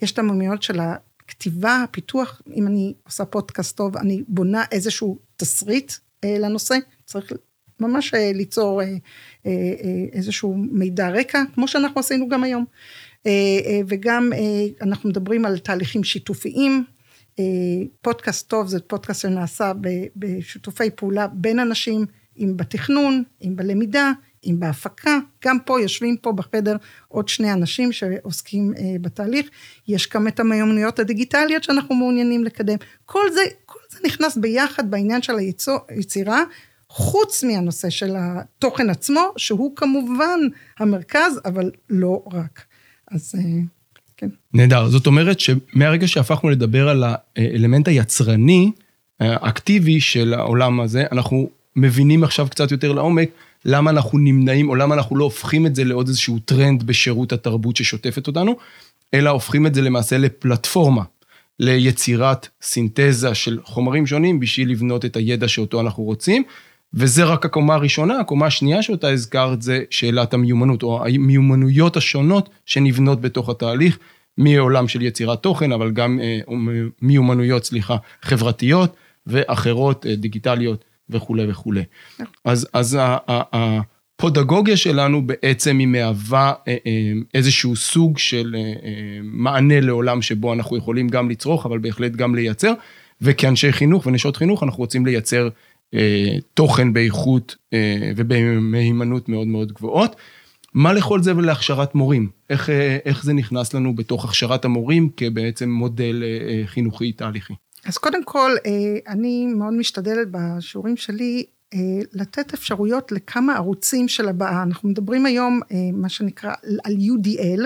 יש 0.02 0.12
את 0.12 0.18
המומיות 0.18 0.62
של 0.62 0.80
הכתיבה, 0.80 1.82
הפיתוח, 1.82 2.42
אם 2.54 2.66
אני 2.66 2.94
עושה 3.06 3.24
פודקאסט 3.24 3.76
טוב, 3.76 3.96
אני 3.96 4.22
בונה 4.28 4.64
איזשהו 4.72 5.18
תסריט 5.36 5.92
אה, 6.24 6.36
לנושא, 6.38 6.74
צריך 7.04 7.32
ממש 7.80 8.14
אה, 8.14 8.30
ליצור 8.34 8.82
אה, 8.82 8.86
אה, 8.86 8.92
אה, 9.46 10.04
איזשהו 10.12 10.54
מידע 10.56 11.08
רקע, 11.08 11.42
כמו 11.54 11.68
שאנחנו 11.68 12.00
עשינו 12.00 12.28
גם 12.28 12.44
היום. 12.44 12.64
אה, 13.26 13.30
אה, 13.66 13.80
וגם 13.88 14.32
אה, 14.32 14.38
אנחנו 14.80 15.08
מדברים 15.08 15.44
על 15.44 15.58
תהליכים 15.58 16.04
שיתופיים. 16.04 16.84
פודקאסט 18.02 18.48
טוב 18.48 18.66
זה 18.66 18.80
פודקאסט 18.80 19.20
שנעשה 19.20 19.72
בשיתופי 20.16 20.90
פעולה 20.90 21.26
בין 21.26 21.58
אנשים, 21.58 22.06
אם 22.38 22.52
בתכנון, 22.56 23.22
אם 23.42 23.56
בלמידה, 23.56 24.12
אם 24.46 24.56
בהפקה, 24.58 25.18
גם 25.44 25.58
פה 25.60 25.80
יושבים 25.80 26.16
פה 26.16 26.32
בחדר 26.32 26.76
עוד 27.08 27.28
שני 27.28 27.52
אנשים 27.52 27.92
שעוסקים 27.92 28.72
בתהליך, 29.00 29.46
יש 29.88 30.08
גם 30.08 30.28
את 30.28 30.40
המיומנויות 30.40 30.98
הדיגיטליות 30.98 31.64
שאנחנו 31.64 31.94
מעוניינים 31.94 32.44
לקדם, 32.44 32.76
כל 33.04 33.30
זה, 33.32 33.40
כל 33.66 33.78
זה 33.90 33.98
נכנס 34.04 34.36
ביחד 34.36 34.90
בעניין 34.90 35.22
של 35.22 35.34
היצירה, 35.88 36.42
חוץ 36.88 37.44
מהנושא 37.44 37.90
של 37.90 38.14
התוכן 38.18 38.90
עצמו, 38.90 39.32
שהוא 39.36 39.76
כמובן 39.76 40.40
המרכז, 40.78 41.40
אבל 41.44 41.70
לא 41.90 42.22
רק. 42.32 42.71
אז 43.12 43.34
אה, 43.38 43.60
כן. 44.16 44.28
נהדר, 44.54 44.88
זאת 44.88 45.06
אומרת 45.06 45.40
שמהרגע 45.40 46.08
שהפכנו 46.08 46.50
לדבר 46.50 46.88
על 46.88 47.04
האלמנט 47.36 47.88
היצרני, 47.88 48.72
האקטיבי 49.20 50.00
של 50.00 50.34
העולם 50.34 50.80
הזה, 50.80 51.04
אנחנו 51.12 51.48
מבינים 51.76 52.24
עכשיו 52.24 52.48
קצת 52.50 52.70
יותר 52.70 52.92
לעומק 52.92 53.30
למה 53.64 53.90
אנחנו 53.90 54.18
נמנעים, 54.18 54.68
או 54.68 54.74
למה 54.74 54.94
אנחנו 54.94 55.16
לא 55.16 55.24
הופכים 55.24 55.66
את 55.66 55.74
זה 55.74 55.84
לעוד 55.84 56.08
איזשהו 56.08 56.38
טרנד 56.38 56.82
בשירות 56.82 57.32
התרבות 57.32 57.76
ששוטפת 57.76 58.26
אותנו, 58.26 58.56
אלא 59.14 59.30
הופכים 59.30 59.66
את 59.66 59.74
זה 59.74 59.82
למעשה 59.82 60.18
לפלטפורמה, 60.18 61.02
ליצירת 61.60 62.48
סינתזה 62.62 63.34
של 63.34 63.58
חומרים 63.64 64.06
שונים 64.06 64.40
בשביל 64.40 64.70
לבנות 64.70 65.04
את 65.04 65.16
הידע 65.16 65.48
שאותו 65.48 65.80
אנחנו 65.80 66.02
רוצים. 66.02 66.44
וזה 66.94 67.24
רק 67.24 67.44
הקומה 67.44 67.74
הראשונה, 67.74 68.20
הקומה 68.20 68.46
השנייה 68.46 68.82
שאותה 68.82 69.08
הזכרת 69.08 69.62
זה 69.62 69.82
שאלת 69.90 70.34
המיומנות, 70.34 70.82
או 70.82 71.04
המיומנויות 71.06 71.96
השונות 71.96 72.48
שנבנות 72.66 73.20
בתוך 73.20 73.48
התהליך, 73.48 73.98
מעולם 74.38 74.88
של 74.88 75.02
יצירת 75.02 75.42
תוכן, 75.42 75.72
אבל 75.72 75.90
גם 75.90 76.20
אה, 76.22 76.38
מיומנויות, 77.02 77.64
סליחה, 77.64 77.96
חברתיות 78.22 78.96
ואחרות, 79.26 80.06
אה, 80.06 80.14
דיגיטליות 80.16 80.84
וכולי 81.10 81.50
וכולי. 81.50 81.82
אז, 82.44 82.68
אז 82.72 82.98
הפודגוגיה 83.52 84.76
שלנו 84.76 85.26
בעצם 85.26 85.78
היא 85.78 85.86
מהווה 85.86 86.52
אה, 86.68 86.76
איזשהו 87.34 87.76
סוג 87.76 88.18
של 88.18 88.56
מענה 89.22 89.80
לעולם 89.80 90.22
שבו 90.22 90.52
אנחנו 90.52 90.76
יכולים 90.76 91.08
גם 91.08 91.30
לצרוך, 91.30 91.66
אבל 91.66 91.78
בהחלט 91.78 92.12
גם 92.12 92.34
לייצר, 92.34 92.72
וכאנשי 93.22 93.72
חינוך 93.72 94.06
ונשות 94.06 94.36
חינוך 94.36 94.62
אנחנו 94.62 94.78
רוצים 94.78 95.06
לייצר 95.06 95.48
תוכן 96.54 96.92
באיכות 96.92 97.56
ובמהימנות 98.16 99.28
מאוד 99.28 99.46
מאוד 99.46 99.72
גבוהות. 99.72 100.16
מה 100.74 100.92
לכל 100.92 101.22
זה 101.22 101.36
ולהכשרת 101.36 101.94
מורים? 101.94 102.28
איך, 102.50 102.70
איך 103.04 103.24
זה 103.24 103.32
נכנס 103.32 103.74
לנו 103.74 103.96
בתוך 103.96 104.24
הכשרת 104.24 104.64
המורים 104.64 105.08
כבעצם 105.16 105.70
מודל 105.70 106.22
חינוכי 106.66 107.12
תהליכי? 107.12 107.54
אז 107.84 107.98
קודם 107.98 108.24
כל, 108.24 108.56
אה, 108.66 109.12
אני 109.12 109.46
מאוד 109.46 109.72
משתדלת 109.72 110.28
בשיעורים 110.30 110.96
שלי 110.96 111.44
אה, 111.74 111.78
לתת 112.12 112.54
אפשרויות 112.54 113.12
לכמה 113.12 113.56
ערוצים 113.56 114.08
של 114.08 114.28
הבאה. 114.28 114.62
אנחנו 114.62 114.88
מדברים 114.88 115.26
היום, 115.26 115.60
אה, 115.72 115.76
מה 115.92 116.08
שנקרא, 116.08 116.54
על 116.84 116.94
UDL, 116.94 117.62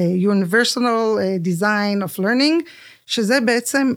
Universal 0.00 1.18
Design 1.44 2.04
of 2.04 2.18
Learning, 2.18 2.64
שזה 3.06 3.40
בעצם 3.40 3.92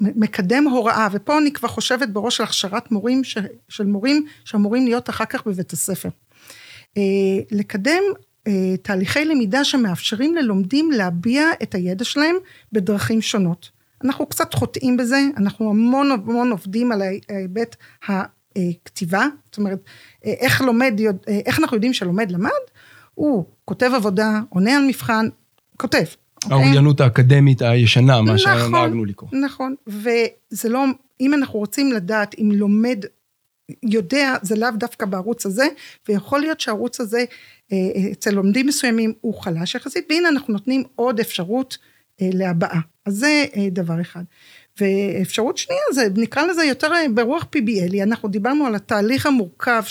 מקדם 0.00 0.64
הוראה, 0.64 1.08
ופה 1.12 1.38
אני 1.38 1.52
כבר 1.52 1.68
חושבת 1.68 2.08
בראש 2.08 2.36
של 2.36 2.42
הכשרת 2.42 2.92
מורים, 2.92 3.24
של 3.68 3.86
מורים 3.86 4.26
שאמורים 4.44 4.84
להיות 4.84 5.10
אחר 5.10 5.24
כך 5.24 5.46
בבית 5.46 5.72
הספר. 5.72 6.08
לקדם 7.50 8.02
תהליכי 8.82 9.24
למידה 9.24 9.64
שמאפשרים 9.64 10.34
ללומדים 10.34 10.90
להביע 10.90 11.44
את 11.62 11.74
הידע 11.74 12.04
שלהם 12.04 12.36
בדרכים 12.72 13.20
שונות. 13.20 13.70
אנחנו 14.04 14.26
קצת 14.26 14.54
חוטאים 14.54 14.96
בזה, 14.96 15.20
אנחנו 15.36 15.70
המון 15.70 16.10
המון 16.10 16.50
עובדים 16.50 16.92
על 16.92 17.02
ההיבט 17.02 17.76
הכתיבה, 18.08 19.26
זאת 19.46 19.58
אומרת, 19.58 19.78
איך 20.24 20.60
לומד, 20.60 21.00
איך 21.26 21.58
אנחנו 21.58 21.76
יודעים 21.76 21.92
שלומד 21.92 22.30
למד? 22.30 22.50
הוא 23.14 23.44
כותב 23.64 23.90
עבודה, 23.94 24.40
עונה 24.48 24.76
על 24.76 24.84
מבחן, 24.86 25.28
כותב. 25.76 26.04
אוקיי? 26.44 26.56
האוריינות 26.56 27.00
האקדמית 27.00 27.62
הישנה, 27.62 28.22
מה 28.22 28.34
נכון, 28.34 28.38
שנהגנו 28.38 29.04
לקרוא. 29.04 29.30
נכון, 29.32 29.74
וזה 29.86 30.68
לא, 30.68 30.84
אם 31.20 31.34
אנחנו 31.34 31.58
רוצים 31.58 31.92
לדעת 31.92 32.34
אם 32.38 32.50
לומד 32.52 33.04
יודע, 33.82 34.34
זה 34.42 34.56
לאו 34.56 34.68
דווקא 34.74 35.06
בערוץ 35.06 35.46
הזה, 35.46 35.66
ויכול 36.08 36.40
להיות 36.40 36.60
שהערוץ 36.60 37.00
הזה, 37.00 37.24
אצל 38.12 38.30
לומדים 38.30 38.66
מסוימים 38.66 39.12
הוא 39.20 39.34
חלש 39.34 39.74
יחסית, 39.74 40.06
והנה 40.10 40.28
אנחנו 40.28 40.52
נותנים 40.52 40.82
עוד 40.94 41.20
אפשרות 41.20 41.78
אה, 42.22 42.28
להבעה. 42.32 42.80
אז 43.06 43.14
זה 43.14 43.44
אה, 43.56 43.68
דבר 43.70 44.00
אחד. 44.00 44.22
ואפשרות 44.80 45.56
שנייה 45.56 45.82
זה 45.92 46.08
נקרא 46.16 46.46
לזה 46.46 46.64
יותר 46.64 46.92
אה, 46.92 47.06
ברוח 47.14 47.46
PBL, 47.56 48.02
אנחנו 48.02 48.28
דיברנו 48.28 48.66
על 48.66 48.74
התהליך 48.74 49.26
המורכב 49.26 49.82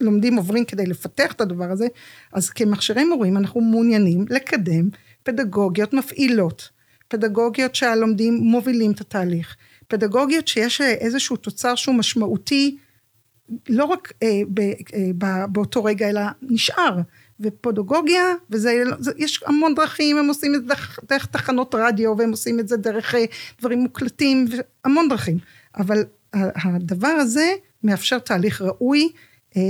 שלומדים 0.00 0.36
עוברים 0.36 0.64
כדי 0.64 0.86
לפתח 0.86 1.32
את 1.32 1.40
הדבר 1.40 1.70
הזה, 1.70 1.86
אז 2.32 2.50
כמכשירי 2.50 3.04
מורים 3.04 3.36
אנחנו 3.36 3.60
מעוניינים 3.60 4.24
לקדם 4.30 4.88
פדגוגיות 5.22 5.92
מפעילות, 5.92 6.68
פדגוגיות 7.08 7.74
שהלומדים 7.74 8.34
מובילים 8.34 8.92
את 8.92 9.00
התהליך, 9.00 9.56
פדגוגיות 9.88 10.48
שיש 10.48 10.80
איזשהו 10.80 11.36
תוצר 11.36 11.74
שהוא 11.74 11.94
משמעותי 11.94 12.76
לא 13.68 13.84
רק 13.84 14.12
אה, 14.22 14.40
ב, 14.54 14.60
אה, 14.60 15.46
באותו 15.46 15.84
רגע 15.84 16.10
אלא 16.10 16.22
נשאר. 16.42 16.96
ופודוגוגיה, 17.42 18.34
וזה, 18.50 18.82
זה, 18.98 19.12
יש 19.16 19.42
המון 19.46 19.74
דרכים, 19.74 20.16
הם 20.16 20.28
עושים 20.28 20.54
את 20.54 20.60
זה 20.60 20.68
דרך, 20.68 20.98
דרך 21.08 21.26
תחנות 21.26 21.74
רדיו, 21.74 22.14
והם 22.18 22.30
עושים 22.30 22.60
את 22.60 22.68
זה 22.68 22.76
דרך 22.76 23.14
אה, 23.14 23.24
דברים 23.58 23.78
מוקלטים, 23.78 24.46
המון 24.84 25.08
דרכים. 25.08 25.38
אבל 25.76 26.04
הדבר 26.34 27.08
הזה 27.08 27.52
מאפשר 27.84 28.18
תהליך 28.18 28.62
ראוי, 28.62 29.02
אה, 29.04 29.18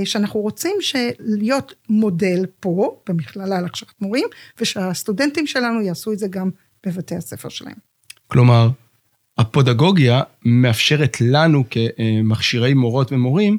שאנחנו 0.05 0.39
רוצים 0.39 0.75
להיות 1.19 1.73
מודל 1.89 2.45
פה, 2.59 2.97
במכללה 3.09 3.61
להכשרת 3.61 3.93
מורים, 4.01 4.27
ושהסטודנטים 4.61 5.47
שלנו 5.47 5.81
יעשו 5.81 6.11
את 6.13 6.19
זה 6.19 6.27
גם 6.27 6.49
בבתי 6.85 7.15
הספר 7.15 7.49
שלהם. 7.49 7.75
כלומר, 8.27 8.69
הפודגוגיה 9.37 10.21
מאפשרת 10.45 11.17
לנו 11.21 11.63
כמכשירי 11.69 12.73
מורות 12.73 13.11
ומורים, 13.11 13.57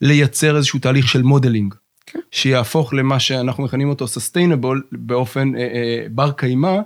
לייצר 0.00 0.56
איזשהו 0.56 0.78
תהליך 0.78 1.08
של 1.08 1.22
modeling. 1.22 1.74
כן. 2.06 2.18
שיהפוך 2.30 2.94
למה 2.94 3.20
שאנחנו 3.20 3.64
מכנים 3.64 3.88
אותו 3.88 4.04
sustainable 4.04 4.78
באופן 4.92 5.56
אה, 5.56 5.60
אה, 5.60 6.06
בר 6.10 6.32
קיימא 6.32 6.78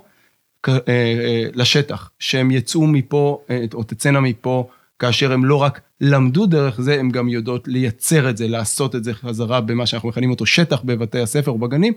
אה, 0.67 0.77
אה, 0.87 1.43
לשטח, 1.53 2.11
שהם 2.19 2.51
יצאו 2.51 2.87
מפה, 2.87 3.41
אה, 3.49 3.65
או 3.73 3.83
תצאנה 3.83 4.19
מפה 4.19 4.69
כאשר 5.01 5.31
הם 5.31 5.45
לא 5.45 5.55
רק 5.55 5.81
למדו 6.01 6.45
דרך 6.45 6.81
זה, 6.81 6.99
הם 6.99 7.09
גם 7.09 7.29
יודעות 7.29 7.67
לייצר 7.67 8.29
את 8.29 8.37
זה, 8.37 8.47
לעשות 8.47 8.95
את 8.95 9.03
זה 9.03 9.13
חזרה 9.13 9.61
במה 9.61 9.85
שאנחנו 9.85 10.09
מכנים 10.09 10.31
אותו 10.31 10.45
שטח 10.45 10.81
בבתי 10.81 11.19
הספר 11.19 11.51
או 11.51 11.57
בגנים, 11.57 11.93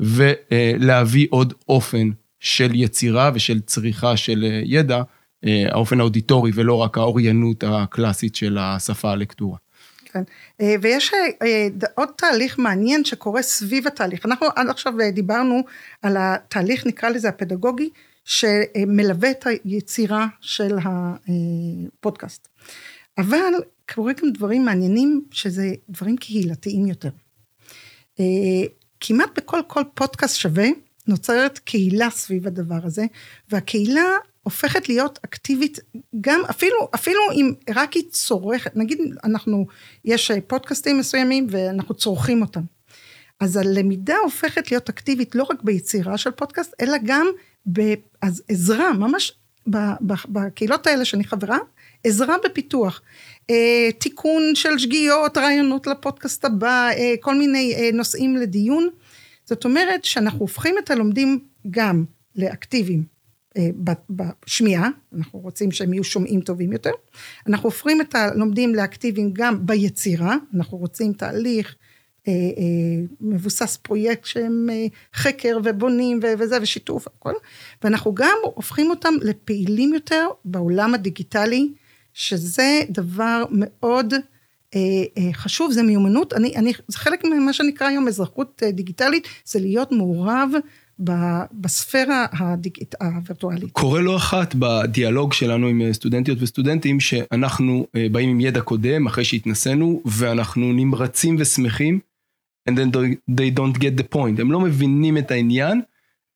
ולהביא 0.00 1.26
עוד 1.30 1.54
אופן 1.68 2.10
של 2.40 2.74
יצירה 2.74 3.30
ושל 3.34 3.60
צריכה 3.60 4.16
של 4.16 4.44
אה, 4.44 4.62
ידע, 4.64 5.02
אה, 5.44 5.64
האופן 5.70 6.00
האודיטורי 6.00 6.50
ולא 6.54 6.74
רק 6.74 6.98
האוריינות 6.98 7.64
הקלאסית 7.66 8.34
של 8.34 8.58
השפה 8.60 9.10
הלקטורה. 9.10 9.56
כן, 10.12 10.22
אה, 10.60 10.74
ויש 10.82 11.12
עוד 11.94 12.08
תהליך 12.16 12.58
מעניין 12.58 13.04
שקורה 13.04 13.42
סביב 13.42 13.86
התהליך. 13.86 14.26
אנחנו 14.26 14.46
עד 14.56 14.68
עכשיו 14.68 14.92
דיברנו 15.12 15.62
על 16.02 16.16
התהליך, 16.18 16.86
נקרא 16.86 17.08
לזה 17.08 17.28
הפדגוגי, 17.28 17.90
שמלווה 18.28 19.30
את 19.30 19.46
היצירה 19.46 20.26
של 20.40 20.76
הפודקאסט. 20.84 22.48
אבל 23.18 23.52
קורה 23.94 24.12
גם 24.12 24.32
דברים 24.32 24.64
מעניינים, 24.64 25.24
שזה 25.30 25.74
דברים 25.88 26.16
קהילתיים 26.16 26.86
יותר. 26.86 27.10
כמעט 29.00 29.38
בכל 29.38 29.60
כל 29.66 29.82
פודקאסט 29.94 30.36
שווה, 30.36 30.68
נוצרת 31.06 31.58
קהילה 31.58 32.10
סביב 32.10 32.46
הדבר 32.46 32.78
הזה, 32.84 33.04
והקהילה 33.48 34.06
הופכת 34.42 34.88
להיות 34.88 35.18
אקטיבית 35.24 35.78
גם 36.20 36.40
אפילו 36.50 36.88
אפילו 36.94 37.20
אם 37.32 37.52
רק 37.74 37.92
היא 37.92 38.02
צורכת 38.10 38.76
נגיד 38.76 38.98
אנחנו 39.24 39.66
יש 40.04 40.30
פודקאסטים 40.46 40.98
מסוימים 40.98 41.46
ואנחנו 41.50 41.94
צורכים 41.94 42.42
אותם. 42.42 42.77
אז 43.40 43.56
הלמידה 43.56 44.16
הופכת 44.24 44.70
להיות 44.70 44.88
אקטיבית 44.88 45.34
לא 45.34 45.42
רק 45.42 45.62
ביצירה 45.62 46.18
של 46.18 46.30
פודקאסט 46.30 46.74
אלא 46.80 46.96
גם 47.04 47.26
בעזרה 47.66 48.92
ממש 48.92 49.32
בקהילות 50.28 50.86
האלה 50.86 51.04
שאני 51.04 51.24
חברה 51.24 51.58
עזרה 52.04 52.36
בפיתוח. 52.44 53.02
אה, 53.50 53.88
תיקון 53.98 54.42
של 54.54 54.78
שגיאות 54.78 55.38
רעיונות 55.38 55.86
לפודקאסט 55.86 56.44
הבא 56.44 56.90
אה, 56.96 57.14
כל 57.20 57.34
מיני 57.34 57.74
אה, 57.74 57.90
נושאים 57.92 58.36
לדיון. 58.36 58.88
זאת 59.44 59.64
אומרת 59.64 60.04
שאנחנו 60.04 60.40
הופכים 60.40 60.74
את 60.78 60.90
הלומדים 60.90 61.38
גם 61.70 62.04
לאקטיביים 62.36 63.18
בשמיעה, 64.10 64.88
אנחנו 65.16 65.38
רוצים 65.38 65.70
שהם 65.72 65.92
יהיו 65.92 66.04
שומעים 66.04 66.40
טובים 66.40 66.72
יותר, 66.72 66.90
אנחנו 67.46 67.66
הופכים 67.66 68.00
את 68.00 68.14
הלומדים 68.14 68.74
לאקטיביים 68.74 69.30
גם 69.32 69.66
ביצירה, 69.66 70.36
אנחנו 70.54 70.78
רוצים 70.78 71.12
תהליך 71.12 71.76
מבוסס 73.20 73.76
פרויקט 73.76 74.24
שהם 74.24 74.66
אה, 74.72 74.86
חקר 75.14 75.58
ובונים 75.64 76.20
וזה 76.38 76.58
ושיתוף 76.62 77.06
הכל, 77.06 77.32
ואנחנו 77.82 78.14
גם 78.14 78.36
הופכים 78.42 78.90
אותם 78.90 79.14
לפעילים 79.22 79.94
יותר 79.94 80.26
בעולם 80.44 80.94
הדיגיטלי, 80.94 81.68
שזה 82.14 82.80
דבר 82.90 83.44
מאוד 83.50 84.14
אה, 84.74 84.80
אה, 85.18 85.32
חשוב, 85.32 85.72
זה 85.72 85.82
מיומנות, 85.82 86.32
אני, 86.32 86.56
אני, 86.56 86.72
זה 86.88 86.98
חלק 86.98 87.24
ממה 87.24 87.52
שנקרא 87.52 87.86
היום 87.86 88.08
אזרחות 88.08 88.62
אה, 88.62 88.70
דיגיטלית, 88.70 89.28
זה 89.44 89.60
להיות 89.60 89.92
מעורב 89.92 90.50
בספירה 91.52 92.26
הדיג... 92.32 92.72
הווירטואלית. 93.00 93.72
קורה 93.72 94.00
לא 94.00 94.16
אחת 94.16 94.54
בדיאלוג 94.54 95.32
שלנו 95.32 95.66
עם 95.66 95.92
סטודנטיות 95.92 96.42
וסטודנטים, 96.42 97.00
שאנחנו 97.00 97.86
באים 98.12 98.30
עם 98.30 98.40
ידע 98.40 98.60
קודם, 98.60 99.06
אחרי 99.06 99.24
שהתנסינו, 99.24 100.02
ואנחנו 100.04 100.72
נמרצים 100.72 101.36
ושמחים, 101.38 102.00
and 102.68 102.78
then 102.78 102.90
they 103.28 103.50
don't 103.50 103.78
get 103.78 104.00
the 104.00 104.14
point, 104.16 104.40
הם 104.40 104.52
לא 104.52 104.60
מבינים 104.60 105.18
את 105.18 105.30
העניין, 105.30 105.80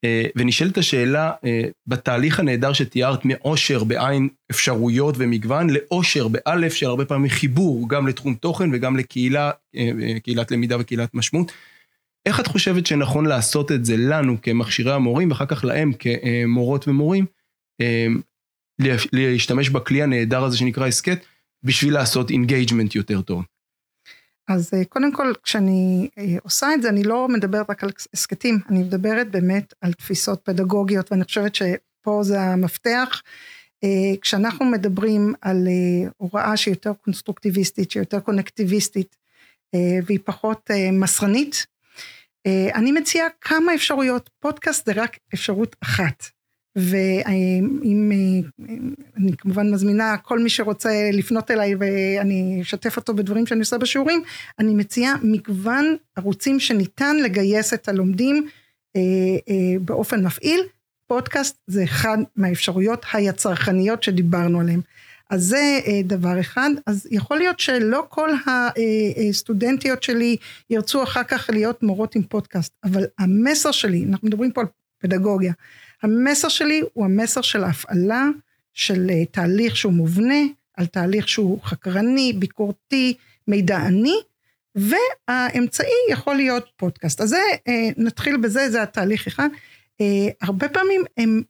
אה, 0.05 0.25
ונשאלת 0.37 0.79
השאלה, 0.79 1.33
אה, 1.45 1.63
בתהליך 1.87 2.41
הנהדר 2.41 2.73
שתיארת, 2.73 3.25
מאושר 3.25 3.85
בעין 3.85 4.29
אפשרויות 4.51 5.15
ומגוון, 5.19 5.71
לאושר 5.71 6.29
באלף 6.29 6.75
של 6.75 6.87
הרבה 6.87 7.05
פעמים 7.05 7.31
חיבור, 7.31 7.89
גם 7.89 8.09
לתחום 8.09 8.35
תוכן 8.35 8.71
וגם 8.73 8.97
לקהילה, 8.97 9.51
אה, 9.77 9.91
קהילת 10.23 10.51
למידה 10.51 10.77
וקהילת 10.81 11.15
משמעות. 11.15 11.53
איך 12.27 12.41
את 12.41 12.47
חושבת 12.47 12.87
שנכון 12.87 13.27
לעשות 13.27 13.73
את 13.73 13.85
זה 13.85 13.97
לנו 13.97 14.43
כמכשירי 14.43 14.93
המורים, 14.93 15.31
ואחר 15.31 15.47
כך 15.47 15.65
להם 15.65 15.93
כמורות 15.93 16.89
ומורים, 16.89 17.27
להשתמש 19.13 19.69
בכלי 19.69 20.03
הנהדר 20.03 20.45
הזה 20.45 20.57
שנקרא 20.57 20.87
הסכת, 20.87 21.25
בשביל 21.63 21.95
לעשות 21.95 22.31
engagement 22.31 22.95
יותר 22.95 23.21
טוב? 23.21 23.45
אז 24.49 24.71
אה, 24.75 24.85
קודם 24.85 25.13
כל, 25.13 25.33
כשאני 25.43 26.09
אה, 26.19 26.37
עושה 26.43 26.75
את 26.75 26.83
זה, 26.83 26.89
אני 26.89 27.03
לא 27.03 27.29
מדברת 27.29 27.71
רק 27.71 27.85
על 27.85 27.91
הסכתים, 28.15 28.59
אני 28.69 28.79
מדברת 28.79 29.31
באמת 29.31 29.75
על 29.81 29.93
תפיסות 29.93 30.41
פדגוגיות, 30.45 31.13
ואני 31.13 31.25
חושבת 31.25 31.55
שפה 31.55 32.21
זה 32.23 32.41
המפתח. 32.41 33.23
אה, 33.85 34.17
כשאנחנו 34.21 34.65
מדברים 34.65 35.35
על 35.41 35.69
הוראה 36.17 36.57
שהיא 36.57 36.73
יותר 36.73 36.93
קונסטרוקטיביסטית, 37.05 37.91
שהיא 37.91 38.01
יותר 38.01 38.21
קונקטיביסטית, 38.21 39.17
והיא 40.07 40.19
פחות 40.25 40.71
מסרנית, 40.93 41.67
אני 42.47 42.93
מציעה 42.93 43.27
כמה 43.41 43.75
אפשרויות, 43.75 44.31
פודקאסט 44.41 44.87
זה 44.87 44.93
רק 44.97 45.19
אפשרות 45.35 45.77
אחת. 45.83 46.25
ואם 46.77 48.13
אני 49.17 49.37
כמובן 49.39 49.71
מזמינה 49.71 50.17
כל 50.17 50.39
מי 50.39 50.51
שרוצה 50.51 51.11
לפנות 51.13 51.51
אליי 51.51 51.75
ואני 51.79 52.59
אשתף 52.63 52.97
אותו 52.97 53.15
בדברים 53.15 53.47
שאני 53.47 53.61
עושה 53.61 53.79
בשיעורים, 53.79 54.23
אני 54.59 54.75
מציעה 54.75 55.15
מגוון 55.23 55.97
ערוצים 56.17 56.61
שניתן 56.61 57.17
לגייס 57.17 57.75
את 57.75 57.89
הלומדים 57.89 58.49
אה, 58.97 59.01
אה, 59.49 59.79
באופן 59.81 60.25
מפעיל, 60.25 60.61
פודקאסט 61.07 61.57
זה 61.67 61.85
אחד 61.85 62.19
מהאפשרויות 62.37 63.07
היצרחניות 63.13 64.03
שדיברנו 64.03 64.61
עליהן. 64.61 64.81
אז 65.31 65.43
זה 65.43 65.81
אה, 65.87 66.01
דבר 66.05 66.41
אחד, 66.41 66.71
אז 66.87 67.09
יכול 67.11 67.37
להיות 67.37 67.61
שלא 67.61 68.07
כל 68.09 68.31
הסטודנטיות 69.29 70.03
שלי 70.03 70.37
ירצו 70.71 71.03
אחר 71.03 71.25
כך 71.25 71.51
להיות 71.53 71.83
מורות 71.83 72.15
עם 72.15 72.23
פודקאסט, 72.23 72.73
אבל 72.85 73.05
המסר 73.19 73.71
שלי, 73.71 74.05
אנחנו 74.09 74.29
מדברים 74.29 74.53
פה 74.53 74.61
על 74.61 74.67
פדגוגיה, 74.99 75.53
המסר 76.03 76.49
שלי 76.49 76.83
הוא 76.93 77.05
המסר 77.05 77.41
של 77.41 77.65
ההפעלה 77.65 78.29
של 78.73 79.11
אה, 79.11 79.25
תהליך 79.25 79.77
שהוא 79.77 79.93
מובנה, 79.93 80.41
על 80.77 80.87
תהליך 80.87 81.29
שהוא 81.29 81.63
חקרני, 81.63 82.33
ביקורתי, 82.33 83.15
מידעני, 83.49 84.15
והאמצעי 84.75 85.87
יכול 86.11 86.35
להיות 86.35 86.69
פודקאסט. 86.77 87.21
אז 87.21 87.29
זה, 87.29 87.41
אה, 87.69 87.89
נתחיל 87.97 88.37
בזה, 88.37 88.71
זה 88.71 88.83
התהליך 88.83 89.27
אחד. 89.27 89.49
אה, 90.01 90.29
הרבה 90.41 90.69
פעמים 90.69 91.03
הן 91.17 91.43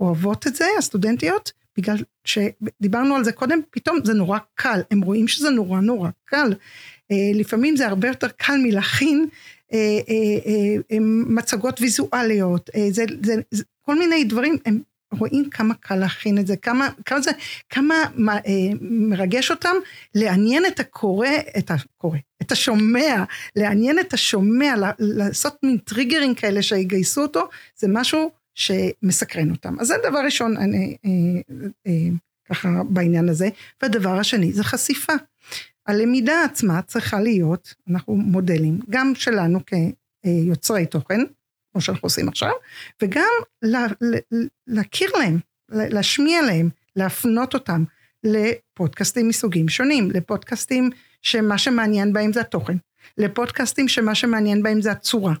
אוהבות 0.00 0.46
את 0.46 0.54
זה, 0.56 0.66
הסטודנטיות, 0.78 1.52
בגלל 1.76 1.96
שדיברנו 2.24 3.16
על 3.16 3.24
זה 3.24 3.32
קודם, 3.32 3.60
פתאום 3.70 3.98
זה 4.04 4.14
נורא 4.14 4.38
קל, 4.54 4.80
הם 4.90 5.00
רואים 5.00 5.28
שזה 5.28 5.50
נורא 5.50 5.80
נורא 5.80 6.10
קל. 6.24 6.54
לפעמים 7.34 7.76
זה 7.76 7.86
הרבה 7.86 8.08
יותר 8.08 8.28
קל 8.28 8.56
מלהכין 8.62 9.26
מצגות 11.26 11.80
ויזואליות, 11.80 12.70
זה, 12.90 13.04
זה, 13.22 13.34
זה, 13.50 13.62
כל 13.82 13.98
מיני 13.98 14.24
דברים, 14.24 14.56
הם 14.66 14.80
רואים 15.18 15.50
כמה 15.50 15.74
קל 15.74 15.96
להכין 15.96 16.38
את 16.38 16.46
זה, 16.46 16.56
כמה, 16.56 16.88
כמה 17.04 17.20
זה, 17.20 17.30
כמה 17.68 17.94
מה, 18.14 18.36
אה, 18.36 18.40
מרגש 18.80 19.50
אותם 19.50 19.76
לעניין 20.14 20.66
את 20.66 20.80
הקורא, 20.80 21.28
את 21.58 21.70
הקורא, 21.70 22.18
את 22.42 22.52
השומע, 22.52 23.24
לעניין 23.56 23.98
את 23.98 24.12
השומע, 24.12 24.74
לעשות 24.98 25.56
מין 25.62 25.78
טריגרים 25.78 26.34
כאלה 26.34 26.62
שיגייסו 26.62 27.22
אותו, 27.22 27.48
זה 27.76 27.86
משהו 27.90 28.30
שמסקרן 28.54 29.50
אותם. 29.50 29.80
אז 29.80 29.86
זה 29.86 29.94
דבר 30.08 30.18
ראשון, 30.24 30.56
אני, 30.56 30.96
אה, 31.04 31.10
אה, 31.86 31.92
ככה 32.48 32.68
בעניין 32.88 33.28
הזה. 33.28 33.48
והדבר 33.82 34.18
השני 34.18 34.52
זה 34.52 34.64
חשיפה. 34.64 35.12
הלמידה 35.86 36.44
עצמה 36.44 36.82
צריכה 36.82 37.20
להיות, 37.20 37.74
אנחנו 37.90 38.16
מודלים, 38.16 38.80
גם 38.90 39.12
שלנו 39.14 39.60
כיוצרי 39.66 40.86
תוכן, 40.86 41.20
כמו 41.72 41.80
שאנחנו 41.80 42.06
עושים 42.06 42.28
עכשיו, 42.28 42.52
וגם 43.02 43.30
לה, 43.62 43.86
להכיר 44.66 45.10
להם, 45.18 45.38
להשמיע 45.68 46.42
להם, 46.42 46.68
להפנות 46.96 47.54
אותם 47.54 47.84
לפודקאסטים 48.24 49.28
מסוגים 49.28 49.68
שונים, 49.68 50.10
לפודקאסטים 50.10 50.90
שמה 51.22 51.58
שמעניין 51.58 52.12
בהם 52.12 52.32
זה 52.32 52.40
התוכן, 52.40 52.76
לפודקאסטים 53.18 53.88
שמה 53.88 54.14
שמעניין 54.14 54.62
בהם 54.62 54.80
זה 54.80 54.90
הצורה, 54.90 55.34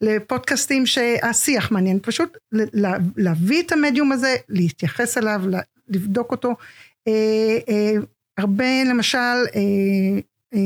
לפודקאסטים 0.00 0.86
שהשיח 0.86 1.72
מעניין, 1.72 1.98
פשוט 2.02 2.38
להביא 3.16 3.62
את 3.62 3.72
המדיום 3.72 4.12
הזה, 4.12 4.36
להתייחס 4.48 5.18
אליו, 5.18 5.42
לבדוק 5.88 6.32
אותו. 6.32 6.54
אה, 7.08 7.58
אה, 7.68 7.92
הרבה 8.38 8.84
למשל 8.90 9.18
אה, 9.18 9.60
אה, 10.54 10.60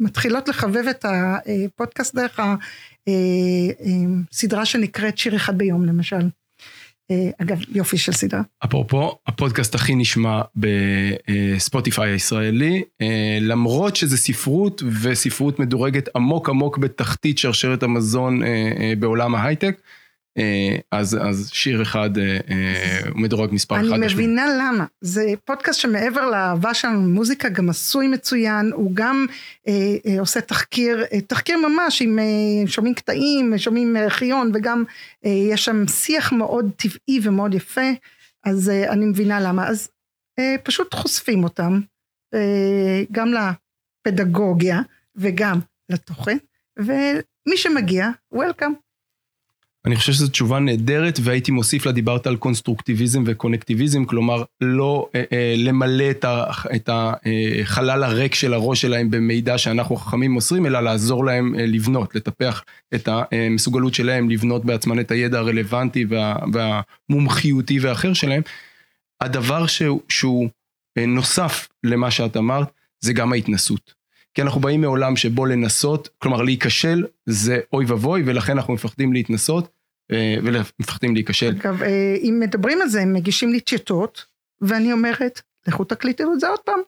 מתחילות 0.00 0.48
לחבב 0.48 0.84
את 0.90 1.04
הפודקאסט 1.04 2.14
דרך 2.14 2.40
הסדרה 4.32 4.64
שנקראת 4.64 5.18
שיר 5.18 5.36
אחד 5.36 5.58
ביום 5.58 5.84
למשל. 5.84 6.28
אגב, 7.42 7.58
יופי 7.68 7.98
של 7.98 8.12
סדרה. 8.12 8.42
אפרופו, 8.64 9.18
הפודקאסט 9.26 9.74
הכי 9.74 9.94
נשמע 9.94 10.42
בספוטיפיי 10.56 12.10
הישראלי, 12.10 12.82
למרות 13.40 13.96
שזה 13.96 14.16
ספרות 14.16 14.82
וספרות 15.02 15.58
מדורגת 15.58 16.08
עמוק 16.16 16.48
עמוק 16.48 16.78
בתחתית 16.78 17.38
שרשרת 17.38 17.82
המזון 17.82 18.40
בעולם 18.98 19.34
ההייטק, 19.34 19.74
אה, 19.74 19.82
אז, 20.90 21.18
אז 21.20 21.50
שיר 21.52 21.82
אחד 21.82 22.18
אה, 22.18 22.38
אה, 22.50 23.00
הוא 23.08 23.20
מדורג 23.20 23.52
מספר 23.52 23.76
אחד. 23.76 23.84
אני 23.84 24.06
מבינה 24.06 24.46
למה. 24.58 24.84
זה 25.00 25.34
פודקאסט 25.44 25.80
שמעבר 25.80 26.30
לאהבה 26.30 26.74
שלנו 26.74 27.02
למוזיקה, 27.02 27.48
גם 27.48 27.70
עשוי 27.70 28.08
מצוין, 28.08 28.70
הוא 28.74 28.90
גם 28.94 29.26
אה, 29.68 29.72
אה, 30.06 30.20
עושה 30.20 30.40
תחקיר, 30.40 31.04
אה, 31.12 31.20
תחקיר 31.20 31.58
ממש, 31.58 32.02
עם 32.02 32.18
אה, 32.18 32.66
שומעים 32.66 32.94
קטעים, 32.94 33.58
שומעים 33.58 33.96
אה, 33.96 34.10
חיון, 34.10 34.50
וגם 34.54 34.84
אה, 35.24 35.30
יש 35.30 35.64
שם 35.64 35.86
שיח 35.86 36.32
מאוד 36.32 36.70
טבעי 36.76 37.20
ומאוד 37.22 37.54
יפה, 37.54 37.90
אז 38.44 38.68
אה, 38.68 38.92
אני 38.92 39.06
מבינה 39.06 39.40
למה. 39.40 39.68
אז 39.68 39.88
אה, 40.38 40.54
פשוט 40.62 40.94
חושפים 40.94 41.44
אותם, 41.44 41.80
אה, 42.34 43.02
גם 43.12 43.28
לפדגוגיה 44.06 44.80
וגם 45.16 45.58
לתוכן, 45.92 46.36
ומי 46.78 47.56
שמגיע, 47.56 48.08
וולקאם. 48.32 48.85
אני 49.86 49.96
חושב 49.96 50.12
שזו 50.12 50.28
תשובה 50.28 50.58
נהדרת, 50.58 51.18
והייתי 51.22 51.50
מוסיף 51.52 51.86
לה, 51.86 51.92
דיברת 51.92 52.26
על 52.26 52.36
קונסטרוקטיביזם 52.36 53.22
וקונקטיביזם, 53.26 54.04
כלומר, 54.04 54.42
לא 54.60 55.08
אה, 55.14 55.22
אה, 55.32 55.54
למלא 55.56 56.10
את, 56.10 56.24
ה, 56.24 56.44
את 56.74 56.90
החלל 56.92 58.04
הריק 58.04 58.34
של 58.34 58.54
הראש 58.54 58.80
שלהם 58.80 59.10
במידע 59.10 59.58
שאנחנו 59.58 59.96
חכמים 59.96 60.30
מוסרים, 60.30 60.66
אלא 60.66 60.80
לעזור 60.80 61.24
להם 61.24 61.54
אה, 61.58 61.66
לבנות, 61.66 62.14
לטפח 62.14 62.64
את 62.94 63.08
המסוגלות 63.08 63.94
שלהם, 63.94 64.30
לבנות 64.30 64.64
בעצמן 64.64 65.00
את 65.00 65.10
הידע 65.10 65.38
הרלוונטי 65.38 66.04
וה, 66.08 66.36
והמומחיותי 66.52 67.78
והאחר 67.78 68.12
שלהם. 68.12 68.42
הדבר 69.20 69.66
שהוא, 69.66 70.00
שהוא 70.08 70.48
אה, 70.98 71.06
נוסף 71.06 71.68
למה 71.84 72.10
שאת 72.10 72.36
אמרת, 72.36 72.68
זה 73.00 73.12
גם 73.12 73.32
ההתנסות. 73.32 73.94
כי 74.34 74.42
אנחנו 74.42 74.60
באים 74.60 74.80
מעולם 74.80 75.16
שבו 75.16 75.46
לנסות, 75.46 76.08
כלומר 76.18 76.42
להיכשל 76.42 77.04
זה 77.26 77.60
אוי 77.72 77.84
ואבוי, 77.84 78.22
ולכן 78.26 78.52
אנחנו 78.52 78.74
מפחדים 78.74 79.12
להתנסות 79.12 79.75
ומפחדים 80.12 81.14
להיכשל. 81.14 81.54
אגב, 81.60 81.82
אה, 81.82 82.16
אם 82.22 82.40
מדברים 82.40 82.82
על 82.82 82.88
זה, 82.88 83.02
הם 83.02 83.12
מגישים 83.12 83.52
לי 83.52 83.60
טיוטות, 83.60 84.24
ואני 84.60 84.92
אומרת, 84.92 85.40
לכו 85.68 85.84
תקליטו 85.84 86.32
את 86.32 86.40
זה 86.40 86.48
עוד 86.48 86.60
פעם. 86.60 86.80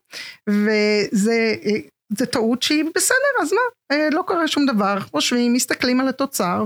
וזה 0.49 1.55
אה, 1.65 1.81
זה 2.19 2.27
טעות 2.27 2.63
שהיא 2.63 2.85
בסדר, 2.95 3.43
אז 3.43 3.53
מה? 3.53 3.61
אה, 3.97 4.09
לא 4.13 4.25
קרה 4.27 4.49
שום 4.49 4.67
דבר, 4.67 5.01
חושבים, 5.01 5.53
מסתכלים 5.53 6.01
על 6.01 6.09
התוצר 6.09 6.65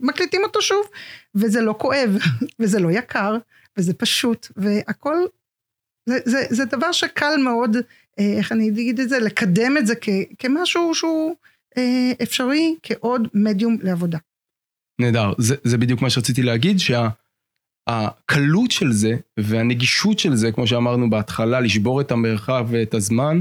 ומקליטים 0.00 0.42
אותו 0.44 0.62
שוב. 0.62 0.86
וזה 1.34 1.60
לא 1.60 1.74
כואב, 1.78 2.16
וזה 2.60 2.80
לא 2.80 2.90
יקר, 2.90 3.36
וזה 3.78 3.94
פשוט, 3.94 4.46
והכל, 4.56 5.16
זה, 6.08 6.18
זה, 6.24 6.46
זה 6.50 6.64
דבר 6.64 6.92
שקל 6.92 7.36
מאוד, 7.44 7.76
אה, 8.18 8.34
איך 8.38 8.52
אני 8.52 8.68
אגיד 8.68 9.00
את 9.00 9.08
זה, 9.08 9.18
לקדם 9.18 9.76
את 9.78 9.86
זה 9.86 9.94
כ, 10.00 10.08
כמשהו 10.38 10.94
שהוא 10.94 11.34
אה, 11.78 12.12
אפשרי 12.22 12.76
כעוד 12.82 13.28
מדיום 13.34 13.76
לעבודה. 13.82 14.18
נהדר, 15.00 15.32
זה, 15.38 15.54
זה 15.64 15.78
בדיוק 15.78 16.02
מה 16.02 16.10
שרציתי 16.10 16.42
להגיד, 16.42 16.78
שהקלות 17.88 18.70
של 18.70 18.92
זה 18.92 19.16
והנגישות 19.40 20.18
של 20.18 20.34
זה, 20.34 20.52
כמו 20.52 20.66
שאמרנו 20.66 21.10
בהתחלה, 21.10 21.60
לשבור 21.60 22.00
את 22.00 22.12
המרחב 22.12 22.66
ואת 22.70 22.94
הזמן, 22.94 23.40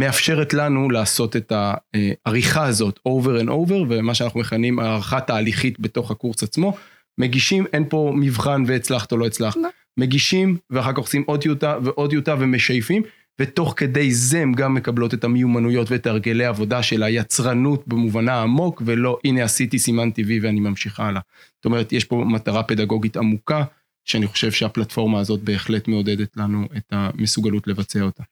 מאפשרת 0.00 0.54
לנו 0.54 0.90
לעשות 0.90 1.36
את 1.36 1.52
העריכה 1.52 2.64
הזאת 2.64 2.98
over 3.08 3.42
and 3.44 3.48
over, 3.48 3.84
ומה 3.88 4.14
שאנחנו 4.14 4.40
מכנים 4.40 4.78
הערכה 4.78 5.20
תהליכית 5.20 5.80
בתוך 5.80 6.10
הקורס 6.10 6.42
עצמו. 6.42 6.76
מגישים, 7.18 7.66
אין 7.72 7.84
פה 7.88 8.12
מבחן 8.16 8.62
והצלחת 8.66 9.12
או 9.12 9.16
לא 9.16 9.26
הצלחת. 9.26 9.56
לא. 9.56 9.68
מגישים, 9.96 10.56
ואחר 10.70 10.92
כך 10.92 10.98
עושים 10.98 11.24
עוד 11.26 11.40
טיוטה 11.40 11.78
ועוד 11.82 12.10
טיוטה 12.10 12.34
ומשייפים, 12.38 13.02
ותוך 13.40 13.74
כדי 13.76 14.12
זה 14.12 14.40
הם 14.40 14.52
גם 14.52 14.74
מקבלות 14.74 15.14
את 15.14 15.24
המיומנויות 15.24 15.90
ואת 15.90 16.06
הרגלי 16.06 16.44
העבודה 16.44 16.82
של 16.82 17.02
היצרנות 17.02 17.88
במובנה 17.88 18.32
העמוק, 18.32 18.82
ולא 18.86 19.18
הנה 19.24 19.44
עשיתי 19.44 19.78
סימן 19.78 20.10
טבעי 20.10 20.40
ואני 20.40 20.60
ממשיכה 20.60 21.06
הלאה. 21.06 21.20
זאת 21.56 21.64
אומרת, 21.64 21.92
יש 21.92 22.04
פה 22.04 22.24
מטרה 22.26 22.62
פדגוגית 22.62 23.16
עמוקה, 23.16 23.64
שאני 24.04 24.26
חושב 24.26 24.52
שהפלטפורמה 24.52 25.20
הזאת 25.20 25.40
בהחלט 25.40 25.88
מעודדת 25.88 26.36
לנו 26.36 26.64
את 26.76 26.84
המסוגלות 26.90 27.66
לבצע 27.66 28.02
אותה. 28.02 28.22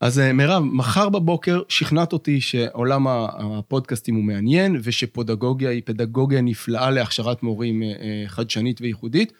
אז 0.00 0.18
אה, 0.18 0.32
מירב, 0.32 0.62
מחר 0.62 1.08
בבוקר 1.08 1.62
שכנעת 1.68 2.12
אותי 2.12 2.40
שעולם 2.40 3.06
הפודקאסטים 3.08 4.14
הוא 4.14 4.24
מעניין, 4.24 4.80
ושפדגוגיה 4.82 5.70
היא 5.70 5.82
פדגוגיה 5.84 6.40
נפלאה 6.40 6.90
להכשרת 6.90 7.42
מורים 7.42 7.82
אה, 7.82 7.88
אה, 7.88 8.24
חדשנית 8.28 8.80
וייחודית. 8.80 9.32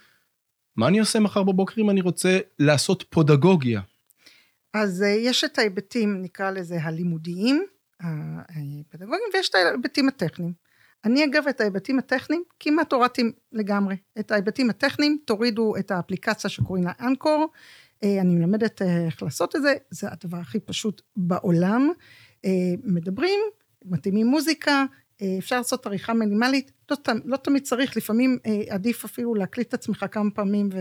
מה 0.76 0.88
אני 0.88 0.98
עושה 0.98 1.20
מחר 1.20 1.42
בבוקר 1.42 1.80
אם 1.80 1.90
אני 1.90 2.00
רוצה 2.00 2.38
לעשות 2.58 3.04
פודגוגיה? 3.10 3.80
אז 4.74 5.02
אה, 5.02 5.08
יש 5.08 5.44
את 5.44 5.58
ההיבטים, 5.58 6.22
נקרא 6.22 6.50
לזה 6.50 6.82
הלימודיים, 6.82 7.64
הפדגוגיים, 8.00 9.28
ויש 9.34 9.48
את 9.48 9.54
ההיבטים 9.54 10.08
הטכניים. 10.08 10.52
אני 11.04 11.24
אגב 11.24 11.48
את 11.48 11.60
ההיבטים 11.60 11.98
הטכניים 11.98 12.42
כמעט 12.60 12.92
הורדתי 12.92 13.22
לגמרי. 13.52 13.96
את 14.18 14.30
ההיבטים 14.30 14.70
הטכניים, 14.70 15.18
תורידו 15.24 15.76
את 15.76 15.90
האפליקציה 15.90 16.50
שקוראים 16.50 16.84
לה 16.84 16.92
אנקור, 17.00 17.48
אה, 18.04 18.20
אני 18.20 18.34
מלמדת 18.34 18.82
אה, 18.82 19.06
איך 19.06 19.22
לעשות 19.22 19.56
את 19.56 19.62
זה, 19.62 19.74
זה 19.90 20.08
הדבר 20.12 20.36
הכי 20.36 20.60
פשוט 20.60 21.02
בעולם. 21.16 21.90
אה, 22.44 22.50
מדברים, 22.84 23.40
מתאימים 23.84 24.26
מוזיקה, 24.26 24.84
אפשר 25.38 25.56
לעשות 25.56 25.86
עריכה 25.86 26.14
מינימלית, 26.14 26.72
לא, 26.90 26.96
לא 27.24 27.36
תמיד 27.36 27.62
צריך, 27.62 27.96
לפעמים 27.96 28.38
עדיף 28.70 29.04
אפילו 29.04 29.34
להקליט 29.34 29.68
את 29.68 29.74
עצמך 29.74 30.06
כמה 30.10 30.30
פעמים 30.30 30.68
ו, 30.72 30.78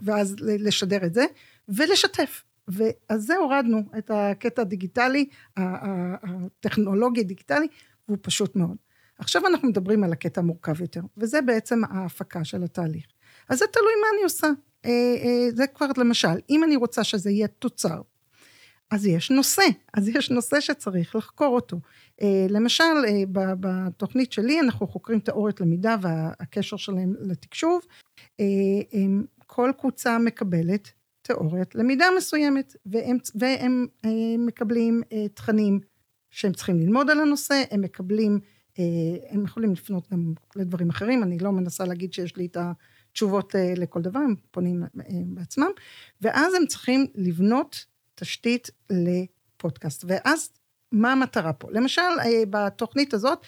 ואז 0.00 0.36
לשדר 0.40 1.04
את 1.04 1.14
זה, 1.14 1.24
ולשתף. 1.68 2.44
ואז 2.68 3.22
זה 3.26 3.36
הורדנו 3.36 3.82
את 3.98 4.10
הקטע 4.14 4.62
הדיגיטלי, 4.62 5.28
הטכנולוגי 5.56 7.20
הדיגיטלי, 7.20 7.66
והוא 8.08 8.18
פשוט 8.20 8.56
מאוד. 8.56 8.76
עכשיו 9.18 9.46
אנחנו 9.46 9.68
מדברים 9.68 10.04
על 10.04 10.12
הקטע 10.12 10.40
המורכב 10.40 10.80
יותר, 10.80 11.00
וזה 11.16 11.42
בעצם 11.42 11.80
ההפקה 11.90 12.44
של 12.44 12.62
התהליך. 12.62 13.04
אז 13.48 13.58
זה 13.58 13.64
תלוי 13.72 13.92
מה 14.00 14.06
אני 14.14 14.22
עושה. 14.22 14.48
זה 15.56 15.66
כבר 15.74 15.86
למשל, 15.96 16.38
אם 16.50 16.64
אני 16.64 16.76
רוצה 16.76 17.04
שזה 17.04 17.30
יהיה 17.30 17.48
תוצר, 17.48 18.00
אז 18.90 19.06
יש 19.06 19.30
נושא, 19.30 19.62
אז 19.94 20.08
יש 20.08 20.30
נושא 20.30 20.60
שצריך 20.60 21.16
לחקור 21.16 21.54
אותו. 21.54 21.80
למשל, 22.48 22.84
בתוכנית 23.60 24.32
שלי 24.32 24.60
אנחנו 24.60 24.86
חוקרים 24.86 25.20
תיאוריות 25.20 25.60
למידה 25.60 25.96
והקשר 26.00 26.76
שלהם 26.76 27.14
לתקשוב. 27.20 27.82
כל 29.46 29.70
קבוצה 29.78 30.18
מקבלת 30.18 30.92
תיאוריית 31.22 31.74
למידה 31.74 32.06
מסוימת, 32.16 32.76
והם, 32.86 33.18
והם 33.34 33.86
מקבלים 34.46 35.02
תכנים 35.34 35.80
שהם 36.30 36.52
צריכים 36.52 36.80
ללמוד 36.80 37.10
על 37.10 37.20
הנושא, 37.20 37.62
הם 37.70 37.80
מקבלים, 37.80 38.40
הם 39.28 39.44
יכולים 39.44 39.72
לפנות 39.72 40.12
גם 40.12 40.32
לדברים 40.56 40.90
אחרים, 40.90 41.22
אני 41.22 41.38
לא 41.38 41.52
מנסה 41.52 41.84
להגיד 41.84 42.12
שיש 42.12 42.36
לי 42.36 42.46
את 42.46 42.56
התשובות 43.10 43.54
לכל 43.76 44.02
דבר, 44.02 44.18
הם 44.18 44.34
פונים 44.50 44.82
בעצמם, 45.24 45.70
ואז 46.20 46.54
הם 46.54 46.66
צריכים 46.66 47.06
לבנות 47.14 47.86
תשתית 48.14 48.70
לפודקאסט, 48.90 50.04
ואז 50.08 50.50
מה 50.92 51.12
המטרה 51.12 51.52
פה? 51.52 51.68
למשל, 51.70 52.02
בתוכנית 52.50 53.14
הזאת 53.14 53.46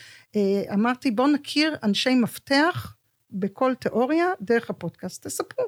אמרתי 0.75 1.11
בואו 1.11 1.29
נכיר 1.29 1.77
אנשי 1.83 2.15
מפתח 2.15 2.97
בכל 3.31 3.75
תיאוריה 3.75 4.27
דרך 4.41 4.71
הפודקאסט, 4.71 5.27
תספרו. 5.27 5.65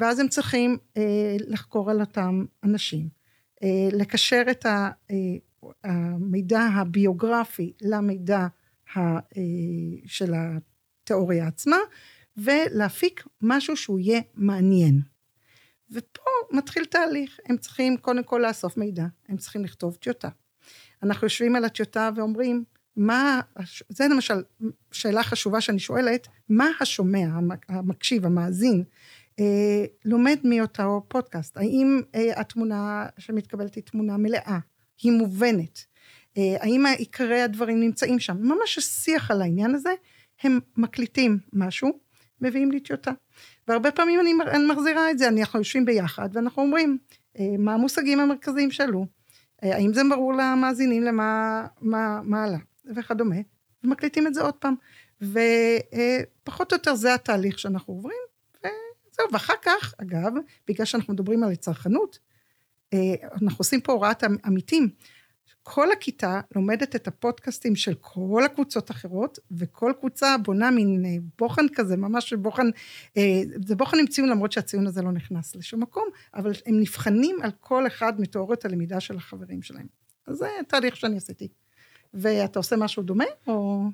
ואז 0.00 0.18
הם 0.18 0.28
צריכים 0.28 0.78
אה, 0.96 1.36
לחקור 1.46 1.90
על 1.90 2.00
אותם 2.00 2.44
אנשים, 2.64 3.08
אה, 3.62 3.88
לקשר 3.92 4.42
את 4.50 4.66
ה, 4.66 4.90
אה, 5.10 5.16
המידע 5.84 6.60
הביוגרפי 6.60 7.72
למידע 7.82 8.46
ה, 8.94 8.98
אה, 8.98 9.20
של 10.06 10.32
התיאוריה 10.34 11.46
עצמה, 11.46 11.76
ולהפיק 12.36 13.24
משהו 13.42 13.76
שהוא 13.76 13.98
יהיה 13.98 14.20
מעניין. 14.34 15.00
ופה 15.90 16.30
מתחיל 16.50 16.84
תהליך, 16.84 17.40
הם 17.46 17.56
צריכים 17.56 17.96
קודם 17.96 18.22
כל 18.22 18.42
לאסוף 18.46 18.76
מידע, 18.76 19.06
הם 19.28 19.36
צריכים 19.36 19.64
לכתוב 19.64 19.94
טיוטה. 19.94 20.28
אנחנו 21.02 21.24
יושבים 21.24 21.56
על 21.56 21.64
הטיוטה 21.64 22.10
ואומרים, 22.16 22.64
מה, 22.96 23.40
זה 23.88 24.04
למשל 24.10 24.42
שאלה 24.92 25.22
חשובה 25.22 25.60
שאני 25.60 25.78
שואלת, 25.78 26.28
מה 26.48 26.68
השומע, 26.80 27.26
המקשיב, 27.68 28.26
המאזין, 28.26 28.84
לומד 30.04 30.38
מאותו 30.44 31.02
פודקאסט? 31.08 31.56
האם 31.56 32.00
אה, 32.14 32.40
התמונה 32.40 33.06
שמתקבלת 33.18 33.74
היא 33.74 33.84
תמונה 33.84 34.16
מלאה? 34.16 34.58
היא 35.02 35.12
מובנת? 35.12 35.84
אה, 36.38 36.56
האם 36.60 36.86
עיקרי 36.98 37.42
הדברים 37.42 37.80
נמצאים 37.80 38.18
שם? 38.18 38.36
ממש 38.40 38.78
השיח 38.78 39.30
על 39.30 39.42
העניין 39.42 39.74
הזה, 39.74 39.90
הם 40.42 40.58
מקליטים 40.76 41.38
משהו, 41.52 41.98
מביאים 42.40 42.70
לי 42.70 42.80
טיוטה. 42.80 43.12
והרבה 43.68 43.90
פעמים 43.90 44.20
אני, 44.20 44.32
מחזירה 44.68 45.10
את 45.10 45.18
זה, 45.18 45.28
אנחנו 45.28 45.58
יושבים 45.58 45.84
ביחד 45.84 46.28
ואנחנו 46.32 46.62
אומרים, 46.62 46.98
מה 47.58 47.74
המושגים 47.74 48.20
המרכזיים 48.20 48.70
שעלו? 48.70 49.06
האם 49.62 49.92
זה 49.92 50.02
ברור 50.10 50.32
למאזינים 50.32 51.02
למה 51.02 51.66
מה, 51.80 52.20
מה 52.24 52.44
עלה? 52.44 52.58
וכדומה, 52.96 53.36
ומקליטים 53.84 54.26
את 54.26 54.34
זה 54.34 54.42
עוד 54.42 54.54
פעם. 54.54 54.74
ופחות 55.20 56.72
או 56.72 56.76
יותר 56.76 56.94
זה 56.94 57.14
התהליך 57.14 57.58
שאנחנו 57.58 57.94
עוברים, 57.94 58.20
וזהו, 59.20 59.32
ואחר 59.32 59.54
כך, 59.62 59.94
אגב, 60.02 60.32
בגלל 60.68 60.84
שאנחנו 60.84 61.14
מדברים 61.14 61.44
על 61.44 61.54
צרכנות, 61.54 62.18
אנחנו 63.42 63.58
עושים 63.58 63.80
פה 63.80 63.92
הוראת 63.92 64.24
עמיתים, 64.44 64.88
כל 65.62 65.92
הכיתה 65.92 66.40
לומדת 66.56 66.96
את 66.96 67.08
הפודקאסטים 67.08 67.76
של 67.76 67.94
כל 68.00 68.42
הקבוצות 68.44 68.90
האחרות, 68.90 69.38
וכל 69.50 69.92
קבוצה 70.00 70.36
בונה 70.38 70.70
מין 70.70 71.02
אה, 71.06 71.10
בוחן 71.38 71.66
כזה, 71.74 71.96
ממש 71.96 72.32
בוחן, 72.32 72.66
אה, 73.16 73.42
זה 73.66 73.76
בוחן 73.76 73.98
עם 73.98 74.06
ציון, 74.06 74.28
למרות 74.28 74.52
שהציון 74.52 74.86
הזה 74.86 75.02
לא 75.02 75.12
נכנס 75.12 75.56
לשום 75.56 75.82
מקום, 75.82 76.08
אבל 76.34 76.52
הם 76.66 76.80
נבחנים 76.80 77.36
על 77.42 77.50
כל 77.60 77.86
אחד 77.86 78.20
מתיאוריות 78.20 78.64
הלמידה 78.64 79.00
של 79.00 79.16
החברים 79.16 79.62
שלהם. 79.62 79.86
אז 80.26 80.36
זה 80.36 80.48
תהליך 80.68 80.96
שאני 80.96 81.16
עשיתי. 81.16 81.48
ואתה 82.14 82.58
עושה 82.58 82.76
משהו 82.76 83.02
דומה, 83.02 83.24
או... 83.46 83.84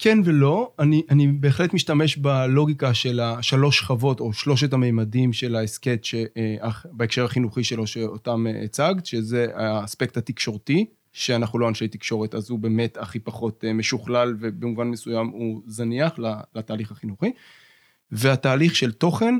אה, 0.00 0.04
כן 0.04 0.18
ולא, 0.24 0.72
אני, 0.78 1.02
אני 1.10 1.26
בהחלט 1.26 1.74
משתמש 1.74 2.16
בלוגיקה 2.16 2.94
של 2.94 3.20
השלוש 3.20 3.78
שכבות 3.78 4.20
או 4.20 4.32
שלושת 4.32 4.72
המימדים 4.72 5.32
של 5.32 5.56
ההסכת 5.56 6.06
בהקשר 6.92 7.24
החינוכי 7.24 7.64
שלו 7.64 7.86
שאותם 7.86 8.46
אה, 8.46 8.64
הצגת, 8.64 9.06
שזה 9.06 9.46
האספקט 9.54 10.16
התקשורתי, 10.16 10.86
שאנחנו 11.12 11.58
לא 11.58 11.68
אנשי 11.68 11.88
תקשורת, 11.88 12.34
אז 12.34 12.50
הוא 12.50 12.58
באמת 12.58 12.96
הכי 12.96 13.18
פחות 13.18 13.64
אה, 13.64 13.72
משוכלל 13.72 14.36
ובמובן 14.40 14.88
מסוים 14.88 15.28
הוא 15.28 15.62
זניח 15.66 16.18
לתהליך 16.54 16.90
החינוכי. 16.90 17.32
והתהליך 18.12 18.76
של 18.76 18.92
תוכן 18.92 19.34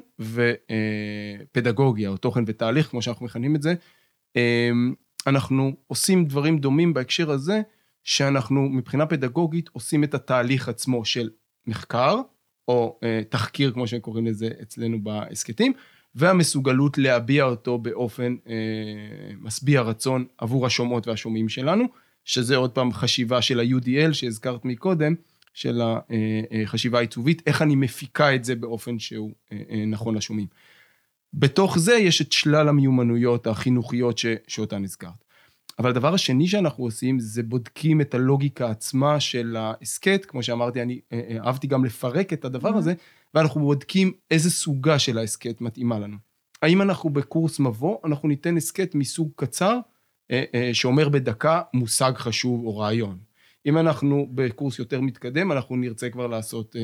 ופדגוגיה, 1.53 2.09
או 2.09 2.17
תוכן 2.17 2.45
ותהליך, 2.47 2.87
כמו 2.87 3.03
שאנחנו 3.03 3.27
מכנים 3.27 3.57
את 3.57 3.63
זה, 3.63 3.75
אנחנו 5.27 5.73
עושים 5.87 6.25
דברים 6.25 6.59
דומים 6.59 6.95
בהקשר 6.95 7.31
הזה, 7.31 7.61
שאנחנו 8.11 8.69
מבחינה 8.69 9.07
פדגוגית 9.07 9.71
עושים 9.73 10.05
את 10.05 10.15
התהליך 10.15 10.69
עצמו 10.69 11.05
של 11.05 11.31
מחקר, 11.67 12.17
או 12.69 12.99
אה, 13.03 13.23
תחקיר, 13.29 13.73
כמו 13.73 13.87
שקוראים 13.87 14.27
לזה 14.27 14.49
אצלנו 14.63 15.03
בהסכתים, 15.03 15.73
והמסוגלות 16.15 16.99
להביע 16.99 17.45
אותו 17.45 17.79
באופן 17.79 18.37
אה, 18.49 18.55
משביע 19.41 19.81
רצון 19.81 20.25
עבור 20.39 20.67
השומעות 20.67 21.07
והשומעים 21.09 21.49
שלנו, 21.49 21.85
שזה 22.25 22.57
עוד 22.57 22.71
פעם 22.71 22.93
חשיבה 22.93 23.43
של 23.43 23.61
ה-UDL 23.61 24.13
שהזכרת 24.13 24.65
מקודם, 24.65 25.15
של 25.55 25.81
החשיבה 25.83 26.97
אה, 26.97 26.99
אה, 26.99 27.03
העיצובית, 27.03 27.43
איך 27.47 27.63
אני 27.63 27.77
מפיקה 27.77 28.35
את 28.35 28.45
זה 28.45 28.55
באופן 28.55 28.99
שהוא 28.99 29.33
אה, 29.53 29.85
נכון 29.87 30.15
לשומעים. 30.15 30.47
בתוך 31.35 31.79
זה 31.79 31.95
יש 31.95 32.23
את 32.23 32.33
שלל 32.33 32.69
המיומנויות 32.69 33.47
החינוכיות 33.47 34.19
ש, 34.19 34.27
שאותן 34.49 34.85
הזכרת. 34.85 35.30
אבל 35.81 35.91
הדבר 35.91 36.15
השני 36.15 36.49
שאנחנו 36.49 36.85
עושים 36.85 37.21
זה 37.21 37.43
בודקים 37.43 38.01
את 38.01 38.15
הלוגיקה 38.15 38.71
עצמה 38.71 39.21
של 39.21 39.57
ההסכת, 39.57 40.25
כמו 40.25 40.43
שאמרתי, 40.43 40.83
אני 40.83 41.01
אה, 41.13 41.21
אה, 41.31 41.47
אהבתי 41.47 41.67
גם 41.67 41.85
לפרק 41.85 42.33
את 42.33 42.45
הדבר 42.45 42.69
הזה, 42.69 42.95
ואנחנו 43.35 43.61
בודקים 43.61 44.13
איזה 44.31 44.51
סוגה 44.51 44.99
של 44.99 45.19
ההסכת 45.19 45.61
מתאימה 45.61 45.99
לנו. 45.99 46.17
האם 46.63 46.83
אנחנו 46.83 47.11
בקורס 47.11 47.61
מבוא, 47.61 47.97
אנחנו 48.05 48.29
ניתן 48.29 48.57
הסכת 48.57 48.95
מסוג 48.95 49.31
קצר, 49.37 49.79
אה, 50.31 50.71
שאומר 50.73 51.09
בדקה 51.09 51.63
מושג 51.75 52.13
חשוב 52.17 52.65
או 52.65 52.79
רעיון. 52.79 53.19
אם 53.67 53.79
אנחנו 53.79 54.29
בקורס 54.35 54.79
יותר 54.79 55.01
מתקדם, 55.01 55.53
אנחנו 55.53 55.77
נרצה 55.77 56.11
כבר 56.11 56.27
לעשות, 56.27 56.77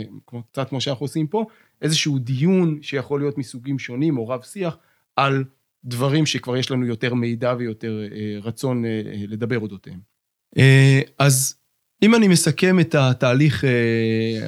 קצת 0.52 0.68
כמו 0.68 0.80
שאנחנו 0.80 1.04
עושים 1.04 1.26
פה, 1.26 1.44
איזשהו 1.82 2.18
דיון 2.18 2.82
שיכול 2.82 3.20
להיות 3.20 3.38
מסוגים 3.38 3.78
שונים 3.78 4.18
או 4.18 4.28
רב 4.28 4.42
שיח 4.42 4.76
על 5.16 5.44
דברים 5.84 6.26
שכבר 6.26 6.56
יש 6.56 6.70
לנו 6.70 6.86
יותר 6.86 7.14
מידע 7.14 7.54
ויותר 7.58 8.00
אה, 8.12 8.38
רצון 8.42 8.84
אה, 8.84 8.90
אה, 8.90 9.24
לדבר 9.28 9.58
אודותיהם. 9.58 10.16
אז 11.18 11.54
אם 12.02 12.14
אני 12.14 12.28
מסכם 12.28 12.80
את 12.80 12.94
התהליך 12.94 13.64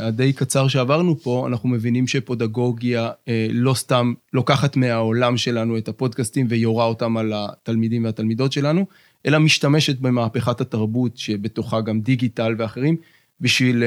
הדי 0.01 0.33
קצר 0.33 0.69
שעברנו 0.69 1.19
פה, 1.19 1.47
אנחנו 1.49 1.69
מבינים 1.69 2.07
שפודגוגיה 2.07 3.11
לא 3.51 3.75
סתם 3.75 4.15
לוקחת 4.33 4.77
מהעולם 4.77 5.37
שלנו 5.37 5.79
את 5.79 5.89
הפודקאסטים 5.89 6.47
ויורה 6.49 6.85
אותם 6.85 7.17
על 7.17 7.33
התלמידים 7.37 8.05
והתלמידות 8.05 8.53
שלנו, 8.53 8.87
אלא 9.27 9.39
משתמשת 9.39 9.99
במהפכת 9.99 10.61
התרבות 10.61 11.17
שבתוכה 11.17 11.81
גם 11.81 12.01
דיגיטל 12.01 12.55
ואחרים, 12.59 12.97
בשביל 13.41 13.85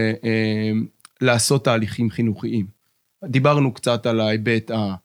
לעשות 1.22 1.66
תהליכים 1.66 2.10
חינוכיים. 2.10 2.66
דיברנו 3.26 3.74
קצת 3.74 4.06
על 4.06 4.20
ההיבט 4.20 4.72
ה... 4.72 4.96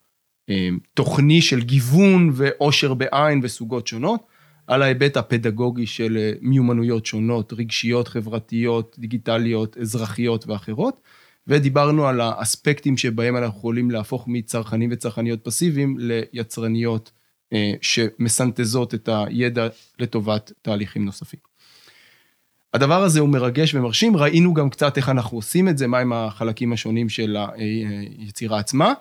תוכני 0.95 1.43
של 1.43 1.61
גיוון 1.61 2.31
ועושר 2.35 2.95
בעין 2.95 3.41
וסוגות 3.43 3.87
שונות, 3.87 4.21
על 4.67 4.83
ההיבט 4.83 5.17
הפדגוגי 5.17 5.87
של 5.87 6.17
אה, 6.17 6.33
מיומנויות 6.41 7.07
שונות, 7.07 7.53
רגשיות, 7.53 8.09
חברתיות, 8.09 8.97
דיגיטליות, 8.99 9.79
אזרחיות 9.79 10.47
ואחרות, 10.47 11.01
ודיברנו 11.47 12.07
על 12.07 12.21
האספקטים 12.21 12.97
שבהם 12.97 13.37
אנחנו 13.37 13.59
יכולים 13.59 13.91
להפוך 13.91 14.25
מצרכנים 14.29 14.91
וצרכניות 14.93 15.45
פסיביים 15.45 15.97
ליצרניות 15.99 17.11
אה, 17.53 17.73
שמסנטזות 17.81 18.95
את 18.95 19.09
הידע 19.13 19.69
לטובת 19.99 20.53
תהליכים 20.63 21.05
נוספים. 21.05 21.41
הדבר 22.75 23.03
הזה 23.03 23.21
הוא 23.21 23.29
מרגש 23.29 23.75
ומרשים, 23.75 24.17
ראינו 24.17 24.55
גם 24.55 24.71
קצת 24.71 24.97
איך 24.97 25.09
אנחנו 25.09 25.39
עושים 25.39 25.69
את 25.69 25.79
זה, 25.79 25.87
מהם 25.87 26.13
החלקים 26.13 26.73
השונים 26.73 27.09
של 27.09 27.37
היצירה 28.19 28.59
עצמה. 28.59 28.93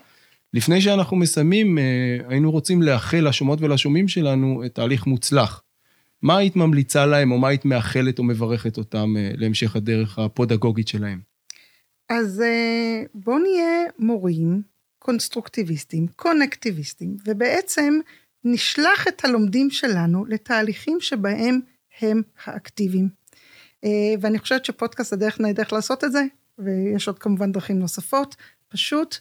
לפני 0.55 0.81
שאנחנו 0.81 1.17
מסיימים, 1.17 1.77
אה, 1.77 1.83
היינו 2.27 2.51
רוצים 2.51 2.81
לאחל 2.81 3.27
לשומעות 3.29 3.61
ולשומעים 3.61 4.07
שלנו 4.07 4.63
תהליך 4.73 5.07
מוצלח. 5.07 5.63
מה 6.21 6.37
היית 6.37 6.55
ממליצה 6.55 7.05
להם, 7.05 7.31
או 7.31 7.39
מה 7.39 7.47
היית 7.47 7.65
מאחלת 7.65 8.19
או 8.19 8.23
מברכת 8.23 8.77
אותם 8.77 9.13
אה, 9.17 9.31
להמשך 9.33 9.75
הדרך 9.75 10.19
הפודגוגית 10.19 10.87
שלהם? 10.87 11.19
אז 12.09 12.41
אה, 12.41 13.03
בואו 13.13 13.39
נהיה 13.39 13.83
מורים 13.99 14.61
קונסטרוקטיביסטים, 14.99 16.07
קונקטיביסטים, 16.15 17.17
ובעצם 17.25 17.99
נשלח 18.43 19.07
את 19.07 19.25
הלומדים 19.25 19.69
שלנו 19.69 20.25
לתהליכים 20.25 20.97
שבהם 21.01 21.59
הם 22.01 22.21
האקטיביים. 22.45 23.09
ואני 24.21 24.39
חושבת 24.39 24.65
שפודקאסט 24.65 25.13
הדרך 25.13 25.39
נהדרת 25.39 25.71
לעשות 25.71 26.03
את 26.03 26.11
זה, 26.11 26.23
ויש 26.59 27.07
עוד 27.07 27.19
כמובן 27.19 27.51
דרכים 27.51 27.79
נוספות, 27.79 28.35
פשוט 28.69 29.17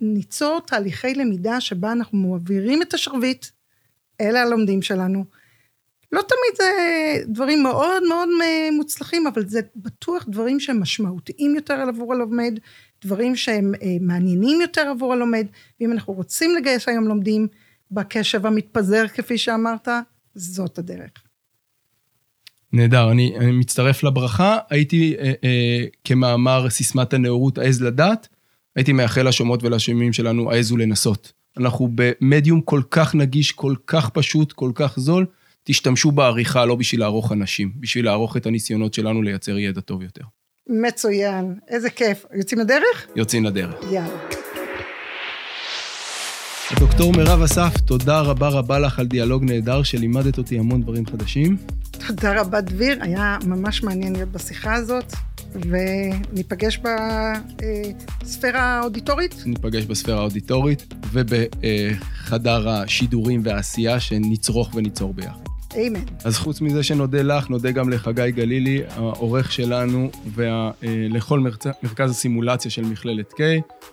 ניצור 0.00 0.60
תהליכי 0.66 1.14
למידה 1.14 1.60
שבה 1.60 1.92
אנחנו 1.92 2.18
מעבירים 2.18 2.82
את 2.82 2.94
השרביט 2.94 3.46
אל 4.20 4.36
הלומדים 4.36 4.82
שלנו. 4.82 5.24
לא 6.12 6.20
תמיד 6.20 6.56
זה 6.56 6.72
דברים 7.32 7.62
מאוד 7.62 8.02
מאוד 8.08 8.28
מוצלחים, 8.72 9.26
אבל 9.26 9.46
זה 9.46 9.60
בטוח 9.76 10.24
דברים 10.28 10.60
שהם 10.60 10.80
משמעותיים 10.80 11.54
יותר 11.54 11.74
עבור 11.74 12.12
הלומד, 12.12 12.58
דברים 13.04 13.36
שהם 13.36 13.72
אה, 13.82 13.96
מעניינים 14.00 14.60
יותר 14.60 14.88
עבור 14.88 15.12
הלומד, 15.12 15.46
ואם 15.80 15.92
אנחנו 15.92 16.12
רוצים 16.12 16.54
לגייס 16.56 16.88
היום 16.88 17.04
לומדים 17.04 17.48
בקשב 17.90 18.46
המתפזר, 18.46 19.08
כפי 19.08 19.38
שאמרת, 19.38 19.88
זאת 20.34 20.78
הדרך. 20.78 21.10
נהדר, 22.72 23.10
אני, 23.10 23.36
אני 23.38 23.52
מצטרף 23.52 24.02
לברכה. 24.02 24.58
הייתי 24.70 25.14
אה, 25.18 25.32
אה, 25.44 25.84
כמאמר 26.04 26.70
סיסמת 26.70 27.14
הנאורות 27.14 27.58
העז 27.58 27.82
לדעת, 27.82 28.28
הייתי 28.76 28.92
מאחל 28.92 29.28
לשומעות 29.28 29.64
ולשומעים 29.64 30.12
שלנו, 30.12 30.52
העזו 30.52 30.76
לנסות. 30.76 31.32
אנחנו 31.58 31.88
במדיום 31.94 32.60
כל 32.60 32.82
כך 32.90 33.14
נגיש, 33.14 33.52
כל 33.52 33.74
כך 33.86 34.10
פשוט, 34.10 34.52
כל 34.52 34.70
כך 34.74 34.98
זול, 34.98 35.26
תשתמשו 35.64 36.10
בעריכה 36.10 36.64
לא 36.64 36.74
בשביל 36.74 37.00
לערוך 37.00 37.32
אנשים, 37.32 37.72
בשביל 37.80 38.04
לערוך 38.04 38.36
את 38.36 38.46
הניסיונות 38.46 38.94
שלנו 38.94 39.22
לייצר 39.22 39.58
ידע 39.58 39.80
טוב 39.80 40.02
יותר. 40.02 40.24
מצוין, 40.68 41.54
איזה 41.68 41.90
כיף. 41.90 42.24
יוצאים 42.34 42.60
לדרך? 42.60 43.06
יוצאים 43.16 43.44
לדרך. 43.44 43.74
יאללה. 43.92 44.18
דוקטור 46.80 47.12
מירב 47.12 47.42
אסף, 47.42 47.80
תודה 47.86 48.20
רבה 48.20 48.48
רבה 48.48 48.78
לך 48.78 48.98
על 48.98 49.06
דיאלוג 49.06 49.44
נהדר 49.44 49.82
שלימדת 49.82 50.38
אותי 50.38 50.58
המון 50.58 50.82
דברים 50.82 51.06
חדשים. 51.06 51.56
תודה 52.06 52.40
רבה 52.40 52.60
דביר, 52.60 52.98
היה 53.00 53.38
ממש 53.46 53.82
מעניין 53.82 54.12
להיות 54.12 54.28
בשיחה 54.28 54.74
הזאת. 54.74 55.12
וניפגש 55.54 56.80
בספירה 58.22 58.60
האודיטורית. 58.60 59.42
ניפגש 59.46 59.84
בספירה 59.84 60.18
האודיטורית 60.18 60.94
ובחדר 61.12 62.68
השידורים 62.68 63.40
והעשייה 63.44 64.00
שנצרוך 64.00 64.74
וניצור 64.74 65.14
ביחד. 65.14 65.40
אמן. 65.76 66.00
אז 66.24 66.36
חוץ 66.36 66.60
מזה 66.60 66.82
שנודה 66.82 67.22
לך, 67.22 67.50
נודה 67.50 67.70
גם 67.70 67.90
לחגי 67.90 68.30
גלילי, 68.30 68.82
העורך 68.88 69.52
שלנו, 69.52 70.10
ולכל 70.34 71.40
מרכז 71.82 72.10
הסימולציה 72.10 72.70
של 72.70 72.82
מכללת 72.82 73.32
K, 73.32 73.40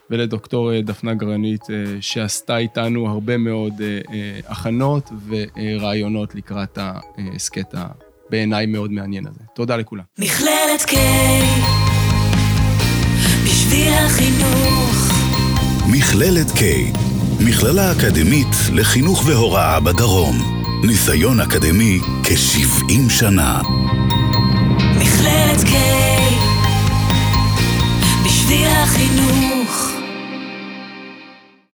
ולדוקטור 0.09 0.81
דפנה 0.81 1.13
גרנית, 1.13 1.61
שעשתה 2.01 2.57
איתנו 2.57 3.09
הרבה 3.09 3.37
מאוד 3.37 3.81
הכנות 4.47 5.09
ורעיונות 5.27 6.35
לקראת 6.35 6.77
ההסכת 6.77 7.73
בעיניי 8.29 8.65
מאוד 8.65 8.91
מעניין 8.91 9.27
הזה. 9.27 9.39
תודה 9.55 9.75
לכולם. 9.75 10.03
מכללת 10.19 10.81
K, 10.81 10.93
בשביל 13.45 13.93
החינוך. 13.93 15.13
מכללת 15.87 16.47
K, 16.47 16.61
מכללה 17.39 17.91
אקדמית 17.91 18.55
לחינוך 18.73 19.23
והוראה 19.25 19.79
בדרום. 19.79 20.65
ניסיון 20.83 21.39
אקדמי 21.39 21.99
כ-70 22.23 23.09
שנה. 23.09 23.61
מכללת 24.97 25.59
K, 25.59 25.73
בשביל 28.25 28.67
החינוך. 28.67 29.58